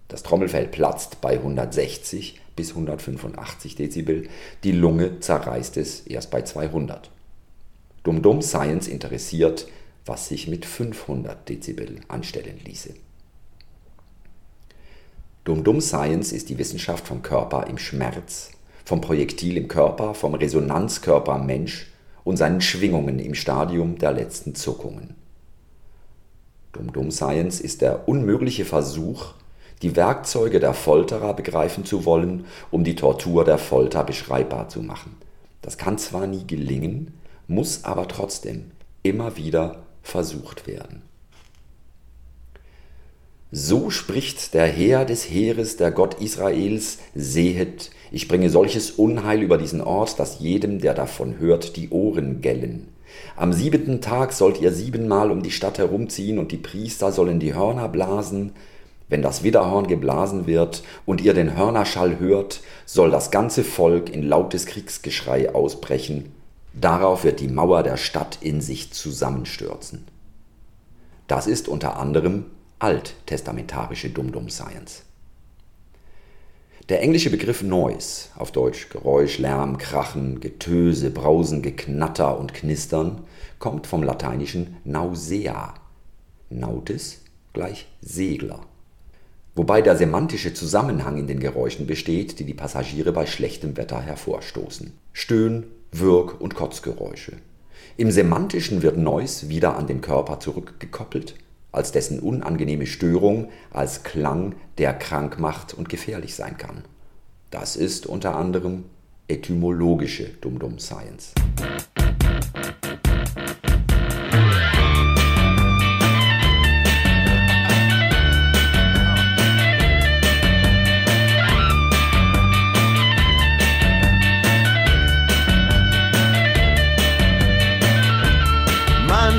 Das 0.07 0.23
Trommelfell 0.23 0.69
platzt 0.69 1.21
bei 1.21 1.33
160 1.33 2.41
bis 2.57 2.71
185 2.71 3.75
Dezibel, 3.75 4.29
die 4.63 4.73
Lunge 4.73 5.21
zerreißt 5.21 5.77
es 5.77 6.01
erst 6.01 6.31
bei 6.31 6.43
200. 6.43 7.11
Dum-Dum 8.03 8.43
Science 8.43 8.89
interessiert, 8.89 9.67
was 10.07 10.29
sich 10.29 10.49
mit 10.49 10.67
500 10.67 11.49
Dezibel 11.49 12.01
anstellen 12.09 12.61
ließe. 12.65 12.95
Dum-Dum 15.45 15.81
Science 15.81 16.33
ist 16.33 16.49
die 16.49 16.59
Wissenschaft 16.59 17.07
vom 17.07 17.23
Körper 17.23 17.67
im 17.67 17.79
Schmerz, 17.79 18.51
vom 18.85 19.01
Projektil 19.01 19.57
im 19.57 19.69
Körper, 19.69 20.15
vom 20.15 20.35
Resonanzkörper 20.35 21.39
Mensch 21.39 21.91
und 22.25 22.37
seinen 22.37 22.61
Schwingungen 22.61 23.19
im 23.19 23.35
Stadium 23.35 23.99
der 23.99 24.13
letzten 24.13 24.55
Zuckungen. 24.55 25.15
Dum-Dum 26.73 27.11
Science 27.11 27.61
ist 27.61 27.83
der 27.83 28.09
unmögliche 28.09 28.65
Versuch, 28.65 29.35
die 29.85 29.97
Werkzeuge 29.97 30.61
der 30.61 30.73
Folterer 30.73 31.35
begreifen 31.35 31.85
zu 31.85 32.07
wollen, 32.07 32.47
um 32.71 32.85
die 32.85 32.97
Tortur 32.97 33.45
der 33.45 33.59
Folter 33.59 34.03
beschreibbar 34.03 34.71
zu 34.71 34.81
machen. 34.81 35.17
Das 35.61 35.77
kann 35.77 35.99
zwar 35.99 36.27
nie 36.27 36.47
gelingen, 36.47 37.13
muss 37.49 37.85
aber 37.85 38.09
trotzdem 38.09 38.71
immer 39.03 39.37
wieder 39.37 39.83
versucht 40.03 40.67
werden. 40.67 41.03
So 43.53 43.91
spricht 43.91 44.55
der 44.55 44.67
Herr 44.67 45.05
des 45.05 45.31
Heeres, 45.31 45.77
der 45.77 45.93
Gott 45.93 46.21
Israels, 46.21 46.99
sehet, 47.15 47.91
ich 48.11 48.27
bringe 48.27 48.49
solches 48.49 48.91
Unheil 48.91 49.43
über 49.43 49.59
diesen 49.59 49.83
Ort, 49.83 50.19
dass 50.19 50.41
jedem, 50.41 50.81
der 50.81 50.95
davon 50.95 51.39
hört, 51.39 51.77
die 51.77 51.91
Ohren 51.91 52.41
gellen. 52.41 52.89
Am 53.37 53.53
siebenten 53.53 54.01
Tag 54.01 54.33
sollt 54.33 54.61
ihr 54.61 54.73
siebenmal 54.73 55.31
um 55.31 55.43
die 55.43 55.51
Stadt 55.51 55.77
herumziehen, 55.77 56.39
und 56.39 56.53
die 56.53 56.57
Priester 56.57 57.13
sollen 57.13 57.39
die 57.39 57.55
Hörner 57.55 57.89
blasen, 57.89 58.53
wenn 59.09 59.23
das 59.23 59.43
Widderhorn 59.43 59.87
geblasen 59.87 60.47
wird 60.47 60.83
und 61.05 61.21
ihr 61.21 61.35
den 61.35 61.57
Hörnerschall 61.57 62.19
hört, 62.19 62.61
soll 62.87 63.11
das 63.11 63.31
ganze 63.31 63.65
Volk 63.65 64.09
in 64.11 64.23
lautes 64.23 64.67
Kriegsgeschrei 64.67 65.55
ausbrechen. 65.55 66.33
Darauf 66.73 67.25
wird 67.25 67.41
die 67.41 67.49
Mauer 67.49 67.83
der 67.83 67.97
Stadt 67.97 68.39
in 68.41 68.61
sich 68.61 68.93
zusammenstürzen. 68.93 70.07
Das 71.27 71.47
ist 71.47 71.69
unter 71.69 71.97
anderem 71.97 72.47
alttestamentarische 72.79 74.11
Dum-Dum-Science. 74.11 75.03
Der 76.91 77.01
englische 77.01 77.31
Begriff 77.31 77.63
Noise, 77.63 78.29
auf 78.37 78.53
Deutsch 78.53 78.91
Geräusch, 78.91 79.39
Lärm, 79.39 79.79
Krachen, 79.79 80.41
Getöse, 80.41 81.11
Brausen, 81.11 81.63
Geknatter 81.63 82.39
und 82.39 82.53
Knistern, 82.53 83.23
kommt 83.59 83.87
vom 83.87 84.03
lateinischen 84.03 84.77
Nausea. 84.85 85.75
Nautis 86.51 87.23
gleich 87.55 87.87
Segler 88.03 88.61
wobei 89.55 89.83
der 89.83 89.97
semantische 89.97 90.55
Zusammenhang 90.55 91.17
in 91.17 91.27
den 91.27 91.41
Geräuschen 91.41 91.87
besteht, 91.87 92.39
die 92.39 92.45
die 92.45 92.55
Passagiere 92.55 93.13
bei 93.13 93.27
schlechtem 93.27 93.77
Wetter 93.77 94.01
hervorstoßen. 94.01 94.93
Stöhn-, 95.13 95.67
Würg- 95.93 96.39
und 96.39 96.55
Kotzgeräusche. 96.55 97.33
Im 97.97 98.11
Semantischen 98.11 98.83
wird 98.83 98.97
Noise 98.97 99.49
wieder 99.49 99.77
an 99.77 99.87
den 99.87 100.01
Körper 100.01 100.41
zurückgekoppelt, 100.41 101.37
als 101.71 101.93
dessen 101.93 102.21
unangenehme 102.21 102.87
Störung, 102.87 103.51
als 103.71 104.03
Klang, 104.03 104.55
der 104.79 104.95
krank 104.95 105.39
macht 105.39 105.75
und 105.75 105.89
gefährlich 105.89 106.35
sein 106.35 106.57
kann. 106.57 106.85
Das 107.51 107.77
ist 107.77 108.07
unter 108.07 108.37
anderem 108.37 108.85
etymologische 109.29 110.25
Dum-Dum-Science. 110.41 111.35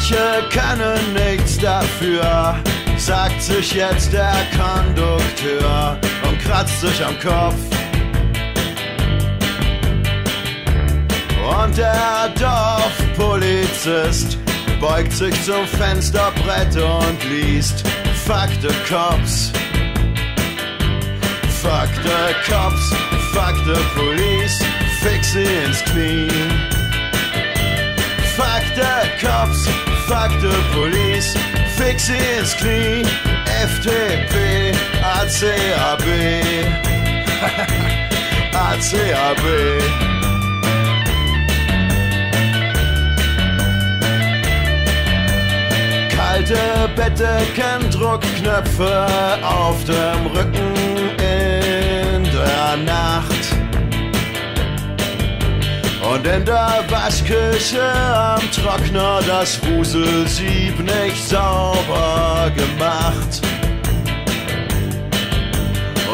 Manche 0.08 0.44
können 0.52 1.14
nichts 1.14 1.58
dafür, 1.58 2.60
sagt 2.96 3.42
sich 3.42 3.74
jetzt 3.74 4.14
der 4.14 4.36
Kondukteur 4.56 5.98
und 6.28 6.40
kratzt 6.44 6.80
sich 6.82 7.04
am 7.04 7.18
Kopf. 7.20 7.56
Und 11.60 11.76
der 11.76 12.32
Dorfpolizist 12.40 14.38
beugt 14.80 15.12
sich 15.12 15.34
zum 15.44 15.66
Fensterbrett 15.66 16.76
und 16.76 17.24
liest 17.32 17.84
Fuck 18.28 18.50
the 18.62 18.68
Cops. 18.88 19.52
Fuck 21.64 21.90
the 22.04 22.36
Cops, 22.48 22.94
fuck 23.34 23.56
the 23.66 23.82
Police, 23.96 24.64
fix 25.02 25.32
sie 25.32 25.48
ins 25.66 25.84
Knie. 25.86 26.75
Fuck 28.38 28.66
the 28.76 29.10
Cops, 29.20 29.68
fuck 30.08 30.32
the 30.42 30.56
Police, 30.74 31.34
fix 31.78 32.10
ins 32.10 32.54
Knie. 32.56 33.06
FDP, 33.66 34.74
ACAB, 35.02 36.06
ACAB. 38.54 39.44
Kalte 46.16 46.90
Bettdecken, 46.98 47.90
Druckknöpfe 47.92 49.08
auf 49.42 49.84
dem 49.86 50.28
Rücken 50.28 50.76
in 51.18 52.24
der 52.24 52.78
Nacht. 52.84 53.35
Und 56.16 56.26
in 56.26 56.46
der 56.46 56.82
Waschküche 56.88 57.82
am 57.84 58.40
Trockner 58.52 59.20
das 59.28 59.60
Wuselsieb 59.66 60.80
nicht 60.80 61.28
sauber 61.28 62.50
gemacht. 62.56 63.42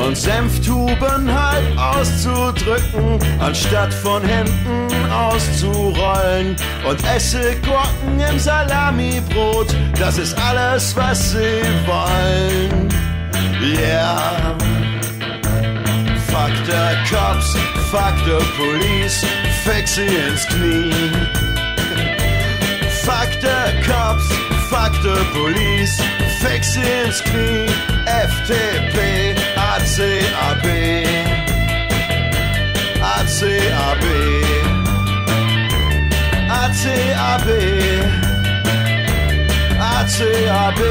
Und 0.03 0.17
Senftuben 0.17 1.31
halb 1.31 1.77
auszudrücken, 1.77 3.19
anstatt 3.39 3.93
von 3.93 4.23
hinten 4.23 5.11
auszurollen. 5.11 6.55
Und 6.89 6.99
Essiggurken 7.15 8.19
im 8.27 8.39
Salamibrot, 8.39 9.67
das 9.99 10.17
ist 10.17 10.35
alles, 10.39 10.95
was 10.95 11.33
sie 11.33 11.61
wollen. 11.85 12.89
Yeah. 13.61 14.80
Fuck 16.41 16.65
the 16.65 16.97
cops, 17.07 17.53
fuck 17.91 18.15
the 18.25 18.39
police, 18.55 19.23
fix 19.63 19.99
ins 19.99 20.43
Knie. 20.49 21.11
Fuck 23.05 23.29
the 23.41 23.79
cops, 23.85 24.27
fuck 24.67 24.91
the 25.03 25.23
police, 25.33 26.01
fix 26.41 26.77
ins 26.77 27.21
Knie. 27.21 27.67
FDP, 28.07 29.35
ACAB, 29.53 30.65
ACAB. 33.13 34.05
ACAB. 36.49 37.47
ACAB. 39.93 40.81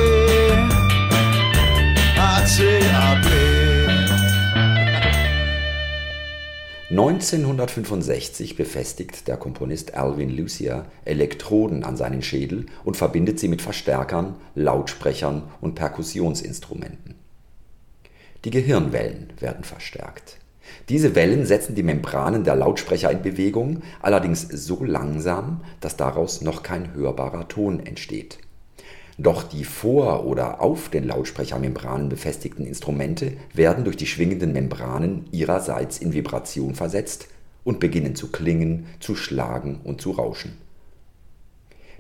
ACAB. 2.31 3.30
1965 6.91 8.57
befestigt 8.57 9.29
der 9.29 9.37
Komponist 9.37 9.95
Alvin 9.95 10.29
Lucier 10.29 10.87
Elektroden 11.05 11.85
an 11.85 11.97
seinen 11.97 12.21
Schädel 12.21 12.67
und 12.83 12.97
verbindet 12.97 13.39
sie 13.39 13.47
mit 13.47 13.63
Verstärkern, 13.63 14.35
Lautsprechern 14.57 15.45
und 15.61 15.77
Perkussionsinstrumenten. 15.77 17.15
Die 18.45 18.51
Gehirnwellen 18.51 19.33
werden 19.39 19.63
verstärkt. 19.63 20.39
Diese 20.89 21.15
Wellen 21.15 21.47
setzen 21.47 21.77
die 21.77 21.85
Membranen 21.85 22.43
der 22.43 22.57
Lautsprecher 22.57 23.13
in 23.13 23.23
Bewegung, 23.23 23.83
allerdings 24.03 24.43
so 24.43 24.83
langsam, 24.83 25.61
dass 25.81 25.97
daraus 25.97 26.41
noch 26.41 26.65
kein 26.65 26.93
hörbarer 26.95 27.47
Ton 27.47 27.79
entsteht. 27.87 28.39
Doch 29.21 29.43
die 29.43 29.65
vor 29.65 30.25
oder 30.25 30.63
auf 30.63 30.89
den 30.89 31.05
Lautsprechermembranen 31.05 32.09
befestigten 32.09 32.65
Instrumente 32.65 33.35
werden 33.53 33.85
durch 33.85 33.99
die 33.99 34.07
schwingenden 34.07 34.55
Membranen 34.55 35.27
ihrerseits 35.31 35.99
in 35.99 36.15
Vibration 36.15 36.75
versetzt 36.75 37.29
und 37.63 37.81
beginnen 37.81 38.15
zu 38.15 38.33
klingen, 38.33 38.87
zu 38.99 39.15
schlagen 39.17 39.81
und 39.85 40.01
zu 40.01 40.13
rauschen. 40.13 40.57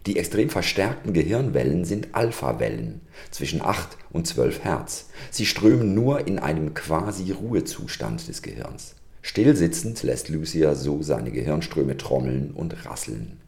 Die 0.06 0.16
extrem 0.16 0.48
verstärkten 0.48 1.12
Gehirnwellen 1.12 1.84
sind 1.84 2.14
Alpha-Wellen 2.14 3.02
zwischen 3.30 3.60
8 3.60 3.98
und 4.12 4.26
12 4.26 4.64
Hertz. 4.64 5.10
Sie 5.30 5.44
strömen 5.44 5.92
nur 5.94 6.26
in 6.26 6.38
einem 6.38 6.72
quasi 6.72 7.32
Ruhezustand 7.32 8.28
des 8.28 8.40
Gehirns. 8.40 8.94
Stillsitzend 9.20 10.02
lässt 10.04 10.30
Lucia 10.30 10.74
so 10.74 11.02
seine 11.02 11.32
Gehirnströme 11.32 11.98
trommeln 11.98 12.52
und 12.52 12.86
rasseln. 12.86 13.38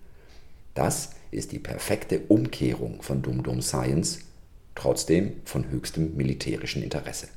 Das 0.74 1.12
ist 1.32 1.50
die 1.50 1.58
perfekte 1.58 2.20
Umkehrung 2.28 3.02
von 3.02 3.22
Dum 3.22 3.42
Dum 3.42 3.62
Science, 3.62 4.20
trotzdem 4.74 5.32
von 5.44 5.68
höchstem 5.70 6.14
militärischen 6.16 6.82
Interesse. 6.82 7.28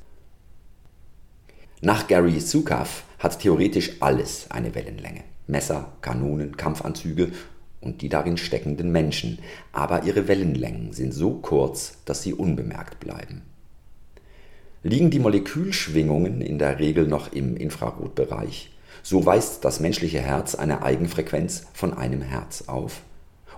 Nach 1.81 2.08
Gary 2.08 2.39
Zukav 2.39 3.03
hat 3.19 3.39
theoretisch 3.39 3.93
alles 4.01 4.51
eine 4.51 4.75
Wellenlänge. 4.75 5.23
Messer, 5.47 5.93
Kanonen, 6.01 6.58
Kampfanzüge 6.58 7.31
und 7.81 8.01
die 8.01 8.10
darin 8.10 8.38
steckenden 8.38 8.91
Menschen, 8.91 9.39
aber 9.71 10.03
ihre 10.03 10.27
Wellenlängen 10.27 10.91
sind 10.91 11.13
so 11.13 11.36
kurz, 11.36 11.99
dass 12.05 12.21
sie 12.21 12.34
unbemerkt 12.34 12.99
bleiben. 12.99 13.43
Liegen 14.84 15.10
die 15.10 15.19
Molekülschwingungen 15.19 16.41
in 16.41 16.60
der 16.60 16.79
Regel 16.79 17.08
noch 17.08 17.31
im 17.31 17.55
Infrarotbereich, 17.55 18.71
so 19.03 19.25
weist 19.25 19.63
das 19.63 19.79
menschliche 19.79 20.19
Herz 20.19 20.55
eine 20.55 20.84
Eigenfrequenz 20.84 21.67
von 21.73 21.93
einem 21.93 22.21
Hertz 22.21 22.63
auf 22.67 23.01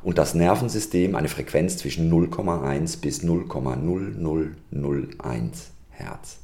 und 0.04 0.18
das 0.18 0.34
Nervensystem 0.34 1.16
eine 1.16 1.30
Frequenz 1.30 1.78
zwischen 1.78 2.12
0,1 2.12 3.02
bis 3.02 3.24
0,0001 3.24 5.52
Hertz. 5.90 6.40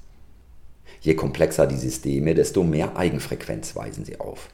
Je 1.01 1.15
komplexer 1.15 1.67
die 1.67 1.77
Systeme, 1.77 2.33
desto 2.33 2.63
mehr 2.63 2.95
Eigenfrequenz 2.95 3.75
weisen 3.75 4.05
sie 4.05 4.19
auf. 4.19 4.49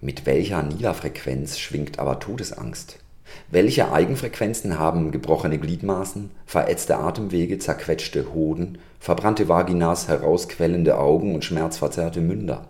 Mit 0.00 0.26
welcher 0.26 0.62
Niederfrequenz 0.62 1.58
schwingt 1.58 1.98
aber 1.98 2.18
Todesangst? 2.18 2.98
Welche 3.50 3.92
Eigenfrequenzen 3.92 4.78
haben 4.78 5.10
gebrochene 5.10 5.58
Gliedmaßen, 5.58 6.30
verätzte 6.46 6.98
Atemwege, 6.98 7.58
zerquetschte 7.58 8.34
Hoden, 8.34 8.78
verbrannte 8.98 9.48
Vaginas, 9.48 10.08
herausquellende 10.08 10.98
Augen 10.98 11.34
und 11.34 11.44
schmerzverzerrte 11.44 12.20
Münder? 12.20 12.66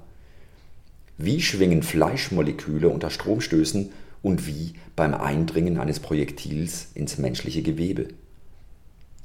Wie 1.18 1.40
schwingen 1.40 1.82
Fleischmoleküle 1.82 2.88
unter 2.88 3.10
Stromstößen 3.10 3.92
und 4.22 4.46
wie 4.46 4.74
beim 4.96 5.14
Eindringen 5.14 5.78
eines 5.78 6.00
Projektils 6.00 6.88
ins 6.94 7.18
menschliche 7.18 7.62
Gewebe. 7.62 8.08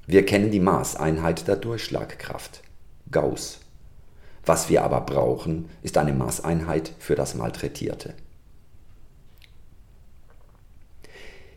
Wir 0.06 0.26
kennen 0.26 0.52
die 0.52 0.60
Maßeinheit 0.60 1.48
der 1.48 1.58
Durchschlagkraft, 1.58 2.62
Gauss. 3.12 3.60
Was 4.46 4.70
wir 4.70 4.84
aber 4.84 5.02
brauchen, 5.02 5.70
ist 5.84 5.98
eine 5.98 6.14
Maßeinheit 6.14 6.94
für 7.00 7.16
das 7.16 7.36
Malträtierte. 7.36 8.14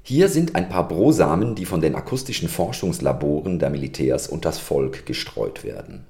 Hier 0.03 0.29
sind 0.29 0.57
ein 0.57 0.69
paar 0.69 0.89
Brosamen, 0.89 1.55
die 1.55 1.67
von 1.67 1.81
den 1.81 1.95
akustischen 1.95 2.49
Forschungslaboren 2.49 3.61
der 3.61 3.71
Militärs 3.71 4.27
und 4.27 4.45
das 4.45 4.59
Volk 4.59 5.07
gestreut 5.07 5.63
werden. 5.63 6.05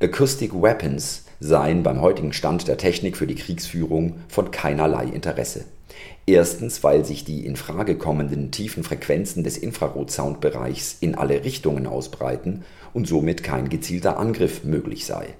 Acoustic 0.00 0.54
Weapons 0.54 1.24
seien 1.40 1.82
beim 1.82 2.00
heutigen 2.00 2.32
Stand 2.32 2.68
der 2.68 2.78
Technik 2.78 3.18
für 3.18 3.26
die 3.26 3.34
Kriegsführung 3.34 4.20
von 4.28 4.50
keinerlei 4.50 5.04
Interesse. 5.04 5.66
Erstens, 6.28 6.82
weil 6.82 7.04
sich 7.04 7.24
die 7.24 7.46
in 7.46 7.54
Frage 7.54 7.96
kommenden 7.96 8.50
tiefen 8.50 8.82
Frequenzen 8.82 9.44
des 9.44 9.56
Infrarotsoundbereichs 9.56 10.96
in 11.00 11.14
alle 11.14 11.44
Richtungen 11.44 11.86
ausbreiten 11.86 12.64
und 12.92 13.06
somit 13.06 13.44
kein 13.44 13.68
gezielter 13.68 14.18
Angriff 14.18 14.64
möglich 14.64 15.06
sei. 15.06 15.34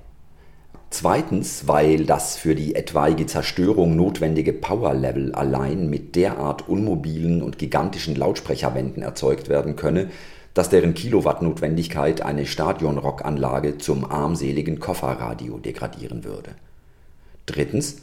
Zweitens, 0.91 1.67
weil 1.67 2.07
das 2.07 2.37
für 2.37 2.55
die 2.55 2.77
etwaige 2.77 3.27
Zerstörung 3.27 3.97
notwendige 3.97 4.53
Power-Level 4.53 5.35
allein 5.35 5.91
mit 5.91 6.15
derart 6.15 6.69
unmobilen 6.69 7.43
und 7.43 7.59
gigantischen 7.59 8.15
Lautsprecherwänden 8.15 9.03
erzeugt 9.03 9.49
werden 9.49 9.75
könne, 9.75 10.11
dass 10.55 10.71
deren 10.71 10.95
Kilowatt-Notwendigkeit 10.95 12.23
eine 12.23 12.47
Stadionrockanlage 12.47 13.79
zum 13.79 14.09
armseligen 14.09 14.79
Kofferradio 14.79 15.59
degradieren 15.59 16.23
würde. 16.23 16.53
Drittens, 17.45 17.97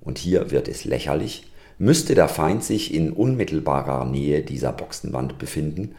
und 0.00 0.16
hier 0.16 0.50
wird 0.50 0.66
es 0.68 0.86
lächerlich, 0.86 1.49
müsste 1.80 2.14
der 2.14 2.28
Feind 2.28 2.62
sich 2.62 2.92
in 2.92 3.10
unmittelbarer 3.10 4.04
Nähe 4.04 4.42
dieser 4.42 4.70
Boxenwand 4.70 5.38
befinden, 5.38 5.94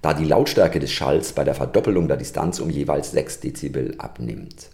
da 0.00 0.14
die 0.14 0.24
Lautstärke 0.24 0.78
des 0.78 0.92
Schalls 0.92 1.32
bei 1.32 1.42
der 1.42 1.56
Verdoppelung 1.56 2.06
der 2.06 2.16
Distanz 2.16 2.60
um 2.60 2.70
jeweils 2.70 3.10
6 3.10 3.40
Dezibel 3.40 3.96
abnimmt. 3.98 4.68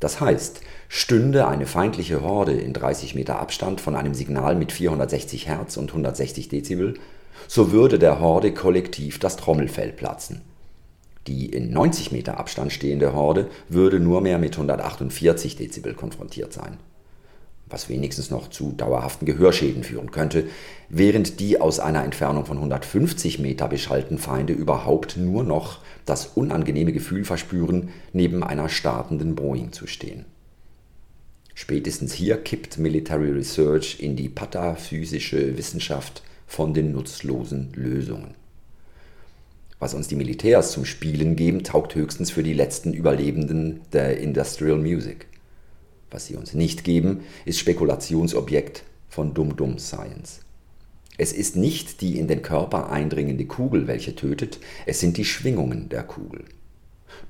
Das 0.00 0.20
heißt, 0.20 0.60
stünde 0.88 1.46
eine 1.46 1.66
feindliche 1.66 2.20
Horde 2.22 2.52
in 2.52 2.72
30 2.72 3.14
Meter 3.14 3.38
Abstand 3.38 3.80
von 3.80 3.94
einem 3.94 4.12
Signal 4.12 4.56
mit 4.56 4.72
460 4.72 5.46
Hertz 5.46 5.76
und 5.76 5.90
160 5.90 6.48
Dezibel, 6.48 6.94
so 7.46 7.70
würde 7.70 8.00
der 8.00 8.18
Horde 8.18 8.52
kollektiv 8.52 9.20
das 9.20 9.36
Trommelfell 9.36 9.92
platzen. 9.92 10.40
Die 11.28 11.46
in 11.46 11.70
90 11.70 12.10
Meter 12.10 12.40
Abstand 12.40 12.72
stehende 12.72 13.12
Horde 13.12 13.48
würde 13.68 14.00
nur 14.00 14.20
mehr 14.20 14.38
mit 14.38 14.54
148 14.54 15.54
Dezibel 15.54 15.94
konfrontiert 15.94 16.52
sein 16.52 16.76
was 17.68 17.88
wenigstens 17.88 18.30
noch 18.30 18.48
zu 18.48 18.72
dauerhaften 18.72 19.26
Gehörschäden 19.26 19.82
führen 19.82 20.10
könnte, 20.10 20.44
während 20.88 21.40
die 21.40 21.60
aus 21.60 21.80
einer 21.80 22.04
Entfernung 22.04 22.46
von 22.46 22.58
150 22.58 23.40
Meter 23.40 23.68
beschallten 23.68 24.18
Feinde 24.18 24.52
überhaupt 24.52 25.16
nur 25.16 25.42
noch 25.42 25.80
das 26.04 26.26
unangenehme 26.26 26.92
Gefühl 26.92 27.24
verspüren, 27.24 27.90
neben 28.12 28.44
einer 28.44 28.68
startenden 28.68 29.34
Boeing 29.34 29.72
zu 29.72 29.86
stehen. 29.86 30.24
Spätestens 31.54 32.12
hier 32.12 32.36
kippt 32.36 32.78
Military 32.78 33.30
Research 33.30 33.98
in 33.98 34.14
die 34.14 34.28
pataphysische 34.28 35.56
Wissenschaft 35.56 36.22
von 36.46 36.74
den 36.74 36.92
nutzlosen 36.92 37.72
Lösungen. 37.74 38.34
Was 39.78 39.92
uns 39.92 40.06
die 40.06 40.16
Militärs 40.16 40.72
zum 40.72 40.84
Spielen 40.84 41.34
geben, 41.34 41.64
taugt 41.64 41.94
höchstens 41.94 42.30
für 42.30 42.42
die 42.42 42.54
letzten 42.54 42.92
Überlebenden 42.92 43.80
der 43.92 44.18
Industrial 44.18 44.78
Music. 44.78 45.26
Was 46.16 46.24
sie 46.24 46.36
uns 46.36 46.54
nicht 46.54 46.82
geben, 46.82 47.24
ist 47.44 47.58
Spekulationsobjekt 47.58 48.84
von 49.10 49.34
Dum-Dum 49.34 49.78
Science. 49.78 50.40
Es 51.18 51.30
ist 51.30 51.56
nicht 51.56 52.00
die 52.00 52.18
in 52.18 52.26
den 52.26 52.40
Körper 52.40 52.88
eindringende 52.88 53.44
Kugel, 53.44 53.86
welche 53.86 54.16
tötet, 54.16 54.58
es 54.86 54.98
sind 54.98 55.18
die 55.18 55.26
Schwingungen 55.26 55.90
der 55.90 56.04
Kugel. 56.04 56.46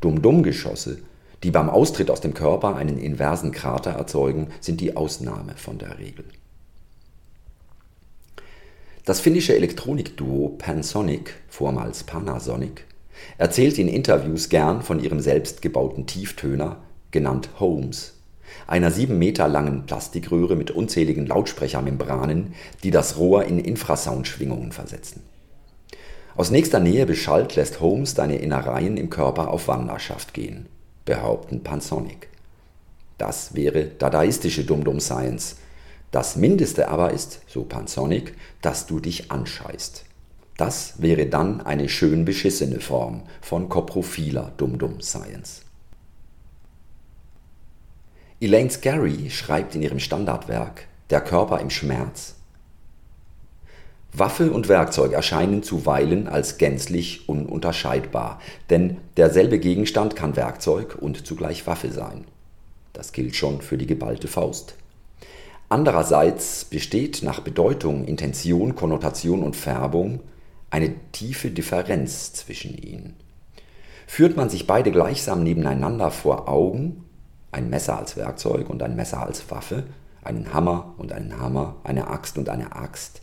Dum-Dum-Geschosse, 0.01 0.99
die 1.43 1.51
beim 1.51 1.69
Austritt 1.69 2.13
aus 2.13 2.21
dem 2.21 2.33
Körper 2.33 2.77
einen 2.77 2.97
inversen 2.97 3.51
Krater 3.51 3.91
erzeugen, 3.91 4.53
sind 4.61 4.81
die 4.81 4.97
Ausnahme 4.97 5.55
von 5.57 5.79
der 5.79 5.99
Regel. 5.99 6.25
Das 9.05 9.19
finnische 9.19 9.57
Elektronikduo 9.57 10.51
Pansonic, 10.59 11.35
vormals 11.49 12.05
Panasonic, 12.05 12.85
erzählt 13.37 13.79
in 13.79 13.89
Interviews 13.89 14.49
gern 14.49 14.83
von 14.83 15.03
ihrem 15.03 15.19
selbstgebauten 15.19 16.07
Tieftöner, 16.07 16.77
genannt 17.11 17.49
Holmes 17.59 18.16
einer 18.67 18.91
sieben 18.91 19.19
Meter 19.19 19.49
langen 19.49 19.87
Plastikröhre 19.87 20.57
mit 20.57 20.71
unzähligen 20.71 21.27
Lautsprechermembranen, 21.27 22.55
die 22.83 22.91
das 22.91 23.17
Rohr 23.17 23.45
in 23.45 23.59
Infrasoundschwingungen 23.59 24.73
versetzen. 24.73 25.23
Aus 26.37 26.51
nächster 26.51 26.81
Nähe 26.81 27.07
beschallt 27.07 27.57
lässt 27.57 27.81
Holmes 27.81 28.15
deine 28.15 28.37
Innereien 28.37 28.97
im 28.97 29.09
Körper 29.09 29.49
auf 29.49 29.69
Wanderschaft 29.69 30.35
gehen, 30.35 30.67
behaupten 31.05 31.63
Pansonic. 31.63 32.29
Das 33.19 33.55
wäre 33.55 33.87
dadaistische 33.87 34.65
Dum-Dum-Science. 34.65 35.57
Das 36.11 36.37
Mindeste 36.37 36.89
aber 36.89 37.13
ist, 37.13 37.41
so 37.47 37.65
Pansonic, 37.65 38.35
dass 38.61 38.87
du 38.87 39.01
dich 39.01 39.31
anscheißt. 39.31 40.05
Das 40.57 40.95
wäre 41.03 41.27
dann 41.27 41.61
eine 41.61 41.89
schön 41.89 42.25
beschissene 42.25 42.81
Form 42.81 43.23
von 43.41 43.69
koprophiler 43.69 44.53
Dum-Dum-Science. 44.57 45.66
Elaine 48.39 48.69
Scarry 48.69 49.31
schreibt 49.31 49.75
in 49.75 49.83
ihrem 49.83 49.99
Standardwerk 49.99 50.89
Der 51.09 51.23
Körper 51.23 51.59
im 51.59 51.71
Schmerz 51.71 52.35
Waffe 54.13 54.51
und 54.51 54.69
Werkzeug 54.69 55.13
erscheinen 55.13 55.63
zuweilen 55.63 56.29
als 56.29 56.59
gänzlich 56.59 57.31
ununterscheidbar, 57.31 58.41
denn 58.69 58.99
derselbe 59.17 59.59
Gegenstand 59.59 60.17
kann 60.17 60.37
Werkzeug 60.37 60.97
und 61.01 61.27
zugleich 61.27 61.67
Waffe 61.67 61.91
sein. 61.91 62.25
Das 62.93 63.13
gilt 63.13 63.37
schon 63.37 63.63
für 63.63 63.79
die 63.79 63.87
geballte 63.87 64.29
Faust. 64.29 64.75
Andererseits 65.71 66.67
besteht 66.67 67.23
nach 67.23 67.41
Bedeutung, 67.41 68.05
Intention, 68.05 68.75
Konnotation 68.75 69.43
und 69.43 69.57
Färbung 69.57 70.21
eine 70.69 70.95
tiefe 71.13 71.51
Differenz 71.51 72.35
zwischen 72.35 72.77
ihnen. 72.77 73.17
Führt 74.07 74.37
man 74.37 74.51
sich 74.51 74.67
beide 74.67 74.93
gleichsam 74.93 75.43
nebeneinander 75.43 76.11
vor 76.11 76.49
Augen, 76.49 77.06
ein 77.57 77.71
Messer 77.71 77.99
als 77.99 78.17
Werkzeug 78.17 78.69
und 78.69 78.83
ein 78.83 78.97
Messer 78.97 79.23
als 79.23 79.51
Waffe, 79.51 79.85
einen 80.23 80.53
Hammer 80.53 80.95
und 80.99 81.11
einen 81.11 81.41
Hammer, 81.41 81.77
eine 81.85 82.09
Axt 82.09 82.37
und 82.37 82.51
eine 82.51 82.77
Axt, 82.77 83.23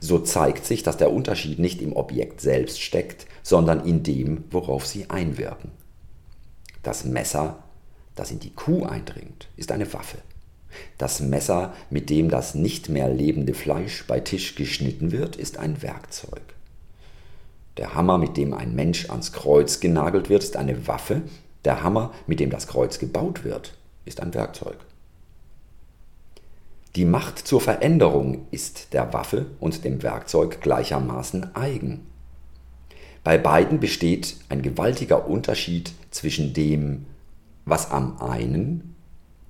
so 0.00 0.18
zeigt 0.18 0.66
sich, 0.66 0.82
dass 0.82 0.98
der 0.98 1.12
Unterschied 1.12 1.58
nicht 1.58 1.80
im 1.80 1.96
Objekt 1.96 2.40
selbst 2.40 2.80
steckt, 2.80 3.26
sondern 3.42 3.84
in 3.84 4.02
dem, 4.02 4.44
worauf 4.50 4.86
sie 4.86 5.08
einwirken. 5.08 5.70
Das 6.82 7.04
Messer, 7.04 7.62
das 8.14 8.30
in 8.30 8.40
die 8.40 8.54
Kuh 8.54 8.84
eindringt, 8.84 9.48
ist 9.56 9.72
eine 9.72 9.90
Waffe. 9.92 10.18
Das 10.98 11.20
Messer, 11.20 11.74
mit 11.88 12.10
dem 12.10 12.28
das 12.28 12.54
nicht 12.54 12.88
mehr 12.88 13.08
lebende 13.08 13.54
Fleisch 13.54 14.04
bei 14.06 14.20
Tisch 14.20 14.54
geschnitten 14.54 15.10
wird, 15.10 15.36
ist 15.36 15.58
ein 15.58 15.82
Werkzeug. 15.82 16.42
Der 17.76 17.94
Hammer, 17.94 18.18
mit 18.18 18.36
dem 18.36 18.52
ein 18.52 18.74
Mensch 18.74 19.08
ans 19.10 19.32
Kreuz 19.32 19.80
genagelt 19.80 20.28
wird, 20.28 20.44
ist 20.44 20.56
eine 20.56 20.86
Waffe. 20.86 21.22
Der 21.64 21.82
Hammer, 21.82 22.12
mit 22.26 22.40
dem 22.40 22.50
das 22.50 22.66
Kreuz 22.66 22.98
gebaut 22.98 23.44
wird, 23.44 23.76
ist 24.04 24.20
ein 24.20 24.34
Werkzeug. 24.34 24.78
Die 26.96 27.04
Macht 27.04 27.38
zur 27.38 27.60
Veränderung 27.60 28.46
ist 28.50 28.92
der 28.94 29.12
Waffe 29.12 29.46
und 29.60 29.84
dem 29.84 30.02
Werkzeug 30.02 30.60
gleichermaßen 30.60 31.54
eigen. 31.54 32.06
Bei 33.22 33.38
beiden 33.38 33.78
besteht 33.78 34.36
ein 34.48 34.62
gewaltiger 34.62 35.28
Unterschied 35.28 35.92
zwischen 36.10 36.52
dem, 36.52 37.06
was 37.64 37.90
am 37.90 38.20
einen 38.20 38.96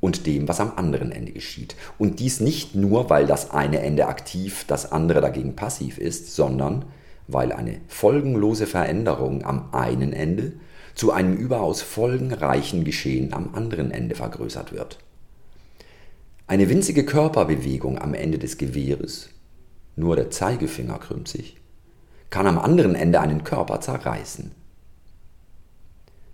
und 0.01 0.27
dem, 0.27 0.49
was 0.49 0.61
am 0.61 0.73
anderen 0.77 1.13
Ende 1.13 1.33
geschieht. 1.33 1.77
Und 1.99 2.21
dies 2.21 2.41
nicht 2.41 2.75
nur, 2.75 3.09
weil 3.09 3.27
das 3.27 3.53
eine 3.53 3.81
Ende 3.81 4.07
aktiv, 4.09 4.65
das 4.67 4.93
andere 4.93 5.21
dagegen 5.21 5.57
passiv 5.57 5.99
ist, 5.99 6.35
sondern 6.35 6.85
weil 7.29 7.53
eine 7.53 7.81
folgenlose 7.87 8.67
Veränderung 8.67 9.45
am 9.45 9.73
einen 9.73 10.13
Ende 10.13 10.53
zu 11.01 11.13
einem 11.13 11.35
überaus 11.35 11.81
folgenreichen 11.81 12.85
Geschehen 12.85 13.33
am 13.33 13.55
anderen 13.55 13.91
Ende 13.91 14.15
vergrößert 14.15 14.71
wird. 14.71 14.99
Eine 16.47 16.69
winzige 16.69 17.07
Körperbewegung 17.07 17.99
am 17.99 18.13
Ende 18.13 18.39
des 18.39 18.59
Gewehres, 18.59 19.31
nur 19.97 20.15
der 20.15 20.29
Zeigefinger 20.29 20.99
krümmt 20.99 21.27
sich, 21.27 21.57
kann 22.29 22.47
am 22.47 22.59
anderen 22.59 22.95
Ende 22.95 23.19
einen 23.19 23.45
Körper 23.45 23.81
zerreißen. 23.81 24.51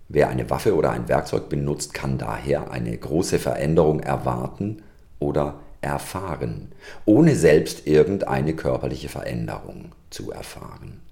Wer 0.09 0.27
eine 0.27 0.49
Waffe 0.49 0.75
oder 0.75 0.91
ein 0.91 1.07
Werkzeug 1.07 1.47
benutzt, 1.47 1.93
kann 1.93 2.17
daher 2.17 2.69
eine 2.69 2.97
große 2.97 3.39
Veränderung 3.39 4.01
erwarten 4.01 4.83
oder 5.19 5.61
erfahren, 5.79 6.73
ohne 7.05 7.37
selbst 7.37 7.87
irgendeine 7.87 8.53
körperliche 8.53 9.07
Veränderung 9.07 9.93
zu 10.09 10.29
erfahren. 10.31 11.06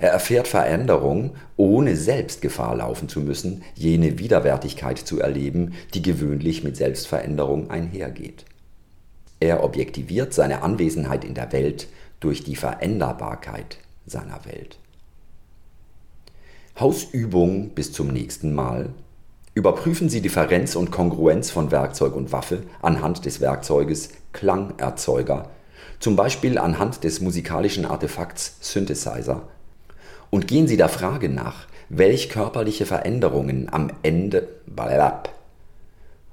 Er 0.00 0.12
erfährt 0.12 0.48
Veränderung, 0.48 1.32
ohne 1.58 1.94
selbst 1.94 2.40
Gefahr 2.40 2.74
laufen 2.74 3.10
zu 3.10 3.20
müssen, 3.20 3.62
jene 3.74 4.18
Widerwärtigkeit 4.18 4.96
zu 4.96 5.20
erleben, 5.20 5.74
die 5.92 6.00
gewöhnlich 6.00 6.64
mit 6.64 6.78
Selbstveränderung 6.78 7.70
einhergeht. 7.70 8.46
Er 9.40 9.62
objektiviert 9.62 10.32
seine 10.32 10.62
Anwesenheit 10.62 11.22
in 11.22 11.34
der 11.34 11.52
Welt 11.52 11.86
durch 12.18 12.42
die 12.42 12.56
Veränderbarkeit 12.56 13.76
seiner 14.06 14.46
Welt. 14.46 14.78
Hausübung 16.78 17.70
bis 17.70 17.92
zum 17.92 18.08
nächsten 18.08 18.54
Mal. 18.54 18.88
Überprüfen 19.52 20.08
Sie 20.08 20.22
Differenz 20.22 20.76
und 20.76 20.90
Kongruenz 20.90 21.50
von 21.50 21.70
Werkzeug 21.70 22.16
und 22.16 22.32
Waffe 22.32 22.62
anhand 22.80 23.26
des 23.26 23.42
Werkzeuges 23.42 24.12
Klangerzeuger, 24.32 25.50
zum 25.98 26.16
Beispiel 26.16 26.56
anhand 26.56 27.04
des 27.04 27.20
musikalischen 27.20 27.84
Artefakts 27.84 28.56
Synthesizer 28.60 29.42
und 30.30 30.46
gehen 30.46 30.68
Sie 30.68 30.76
der 30.76 30.88
Frage 30.88 31.28
nach, 31.28 31.66
welch 31.88 32.30
körperliche 32.30 32.86
Veränderungen 32.86 33.68
am 33.70 33.90
Ende 34.02 34.48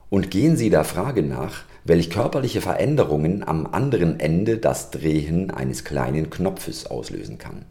und 0.10 0.32
gehen 0.32 0.56
Sie 0.56 0.70
der 0.70 0.84
Frage 0.84 1.24
nach, 1.24 1.64
welch 1.84 2.10
körperliche 2.10 2.62
Veränderungen 2.62 3.48
am 3.48 3.66
anderen 3.66 4.20
Ende 4.20 4.58
das 4.58 4.91
Drehen 4.91 5.52
eines 5.52 5.84
kleinen 5.84 6.30
Knopfes 6.30 6.86
auslösen 6.86 7.38
kann. 7.38 7.66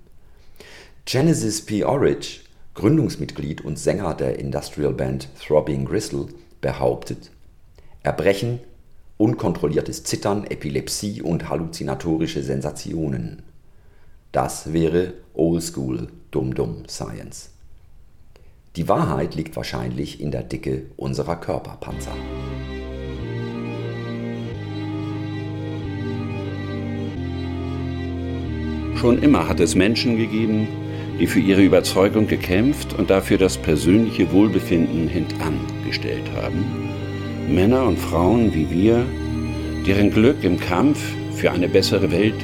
Genesis 1.04 1.64
P. 1.64 1.84
Orridge, 1.84 2.40
Gründungsmitglied 2.74 3.64
und 3.64 3.78
Sänger 3.78 4.14
der 4.14 4.38
Industrial 4.38 4.92
Band 4.92 5.28
Throbbing 5.40 5.84
Gristle, 5.84 6.26
behauptet, 6.60 7.30
Erbrechen, 8.02 8.60
unkontrolliertes 9.16 10.04
Zittern, 10.04 10.44
Epilepsie 10.44 11.22
und 11.22 11.48
halluzinatorische 11.48 12.42
Sensationen. 12.42 13.42
Das 14.36 14.74
wäre 14.74 15.14
Oldschool 15.32 16.08
Dum-Dum 16.30 16.82
Science. 16.90 17.52
Die 18.76 18.86
Wahrheit 18.86 19.34
liegt 19.34 19.56
wahrscheinlich 19.56 20.20
in 20.20 20.30
der 20.30 20.42
Dicke 20.42 20.82
unserer 20.98 21.36
Körperpanzer. 21.36 22.12
Schon 28.96 29.22
immer 29.22 29.48
hat 29.48 29.58
es 29.60 29.74
Menschen 29.74 30.18
gegeben, 30.18 30.68
die 31.18 31.26
für 31.26 31.40
ihre 31.40 31.62
Überzeugung 31.62 32.26
gekämpft 32.26 32.92
und 32.92 33.08
dafür 33.08 33.38
das 33.38 33.56
persönliche 33.56 34.30
Wohlbefinden 34.32 35.08
hintangestellt 35.08 36.30
haben. 36.34 36.90
Männer 37.48 37.86
und 37.86 37.98
Frauen 37.98 38.52
wie 38.52 38.70
wir, 38.70 39.02
deren 39.86 40.10
Glück 40.10 40.44
im 40.44 40.60
Kampf 40.60 41.00
für 41.32 41.52
eine 41.52 41.70
bessere 41.70 42.10
Welt 42.12 42.36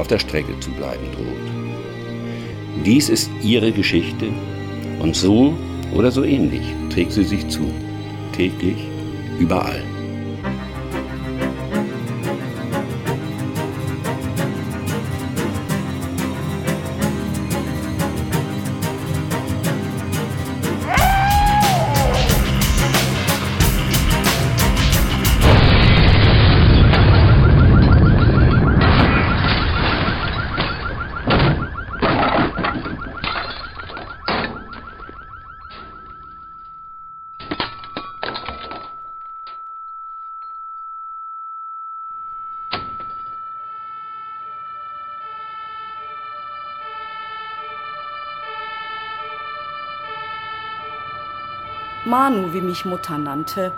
auf 0.00 0.08
der 0.08 0.18
Strecke 0.18 0.58
zu 0.60 0.70
bleiben 0.72 1.04
droht. 1.12 2.84
Dies 2.84 3.08
ist 3.08 3.30
ihre 3.42 3.70
Geschichte 3.70 4.28
und 5.00 5.14
so 5.14 5.54
oder 5.94 6.10
so 6.10 6.24
ähnlich 6.24 6.62
trägt 6.88 7.12
sie 7.12 7.24
sich 7.24 7.46
zu, 7.48 7.70
täglich, 8.32 8.78
überall. 9.38 9.82
Manu, 52.10 52.52
wie 52.52 52.60
mich 52.60 52.84
Mutter 52.84 53.18
nannte, 53.18 53.70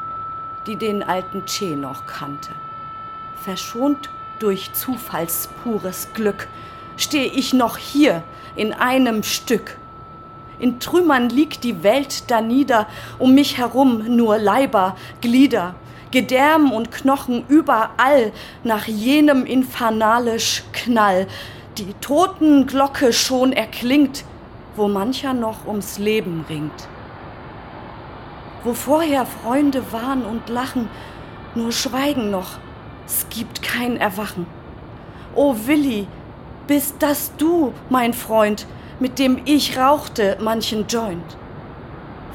die 0.67 0.77
den 0.77 1.03
alten 1.03 1.45
Che 1.45 1.77
noch 1.77 2.07
kannte. 2.07 2.49
Verschont 3.37 4.09
durch 4.39 4.73
zufallspures 4.73 6.09
Glück 6.15 6.49
stehe 6.97 7.27
ich 7.27 7.53
noch 7.53 7.77
hier 7.77 8.23
in 8.57 8.73
einem 8.73 9.23
Stück. 9.23 9.77
In 10.59 10.81
Trümmern 10.81 11.29
liegt 11.29 11.63
die 11.63 11.83
Welt 11.83 12.31
danieder, 12.31 12.87
um 13.19 13.35
mich 13.35 13.59
herum 13.59 14.17
nur 14.17 14.39
Leiber, 14.39 14.97
Glieder, 15.21 15.75
Gedärm 16.11 16.73
und 16.73 16.91
Knochen 16.91 17.45
überall 17.49 18.33
nach 18.65 18.87
jenem 18.87 19.45
infernalisch 19.45 20.65
Knall. 20.73 21.27
Die 21.77 21.93
Totenglocke 22.01 23.13
schon 23.13 23.53
erklingt, 23.53 24.25
wo 24.75 24.89
mancher 24.89 25.35
noch 25.35 25.67
ums 25.67 25.99
Leben 25.99 26.47
ringt 26.49 26.89
wo 28.65 28.75
vorher 28.75 29.27
Freunde 29.27 29.93
waren 29.93 30.25
und 30.25 30.49
lachen, 30.49 30.89
nur 31.55 31.73
Schweigen 31.73 32.31
noch, 32.31 32.59
es 33.07 33.27
gibt 33.29 33.63
kein 33.63 33.97
Erwachen. 33.97 34.47
O 35.35 35.55
Willi, 35.67 36.07
bist 36.67 36.97
das 37.01 37.33
du, 37.37 37.73
mein 37.91 38.15
Freund, 38.15 38.67
mit 39.01 39.19
dem 39.19 39.41
ich 39.45 39.79
rauchte 39.79 40.39
manchen 40.41 40.87
Joint? 40.87 41.37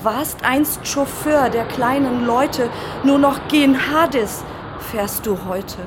warst 0.03 0.43
einst 0.43 0.88
Chauffeur 0.88 1.49
der 1.49 1.65
kleinen 1.65 2.25
Leute, 2.25 2.69
nur 3.03 3.17
noch 3.17 3.47
gen 3.47 3.78
Hades 3.91 4.43
fährst 4.80 5.25
du 5.25 5.38
heute. 5.47 5.78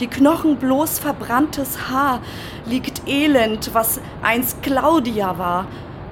Die 0.00 0.06
Knochen 0.06 0.56
bloß 0.56 0.98
verbranntes 0.98 1.90
Haar 1.90 2.20
liegt 2.66 3.06
elend, 3.06 3.74
was 3.74 4.00
einst 4.22 4.62
Claudia 4.62 5.38
war. 5.38 5.66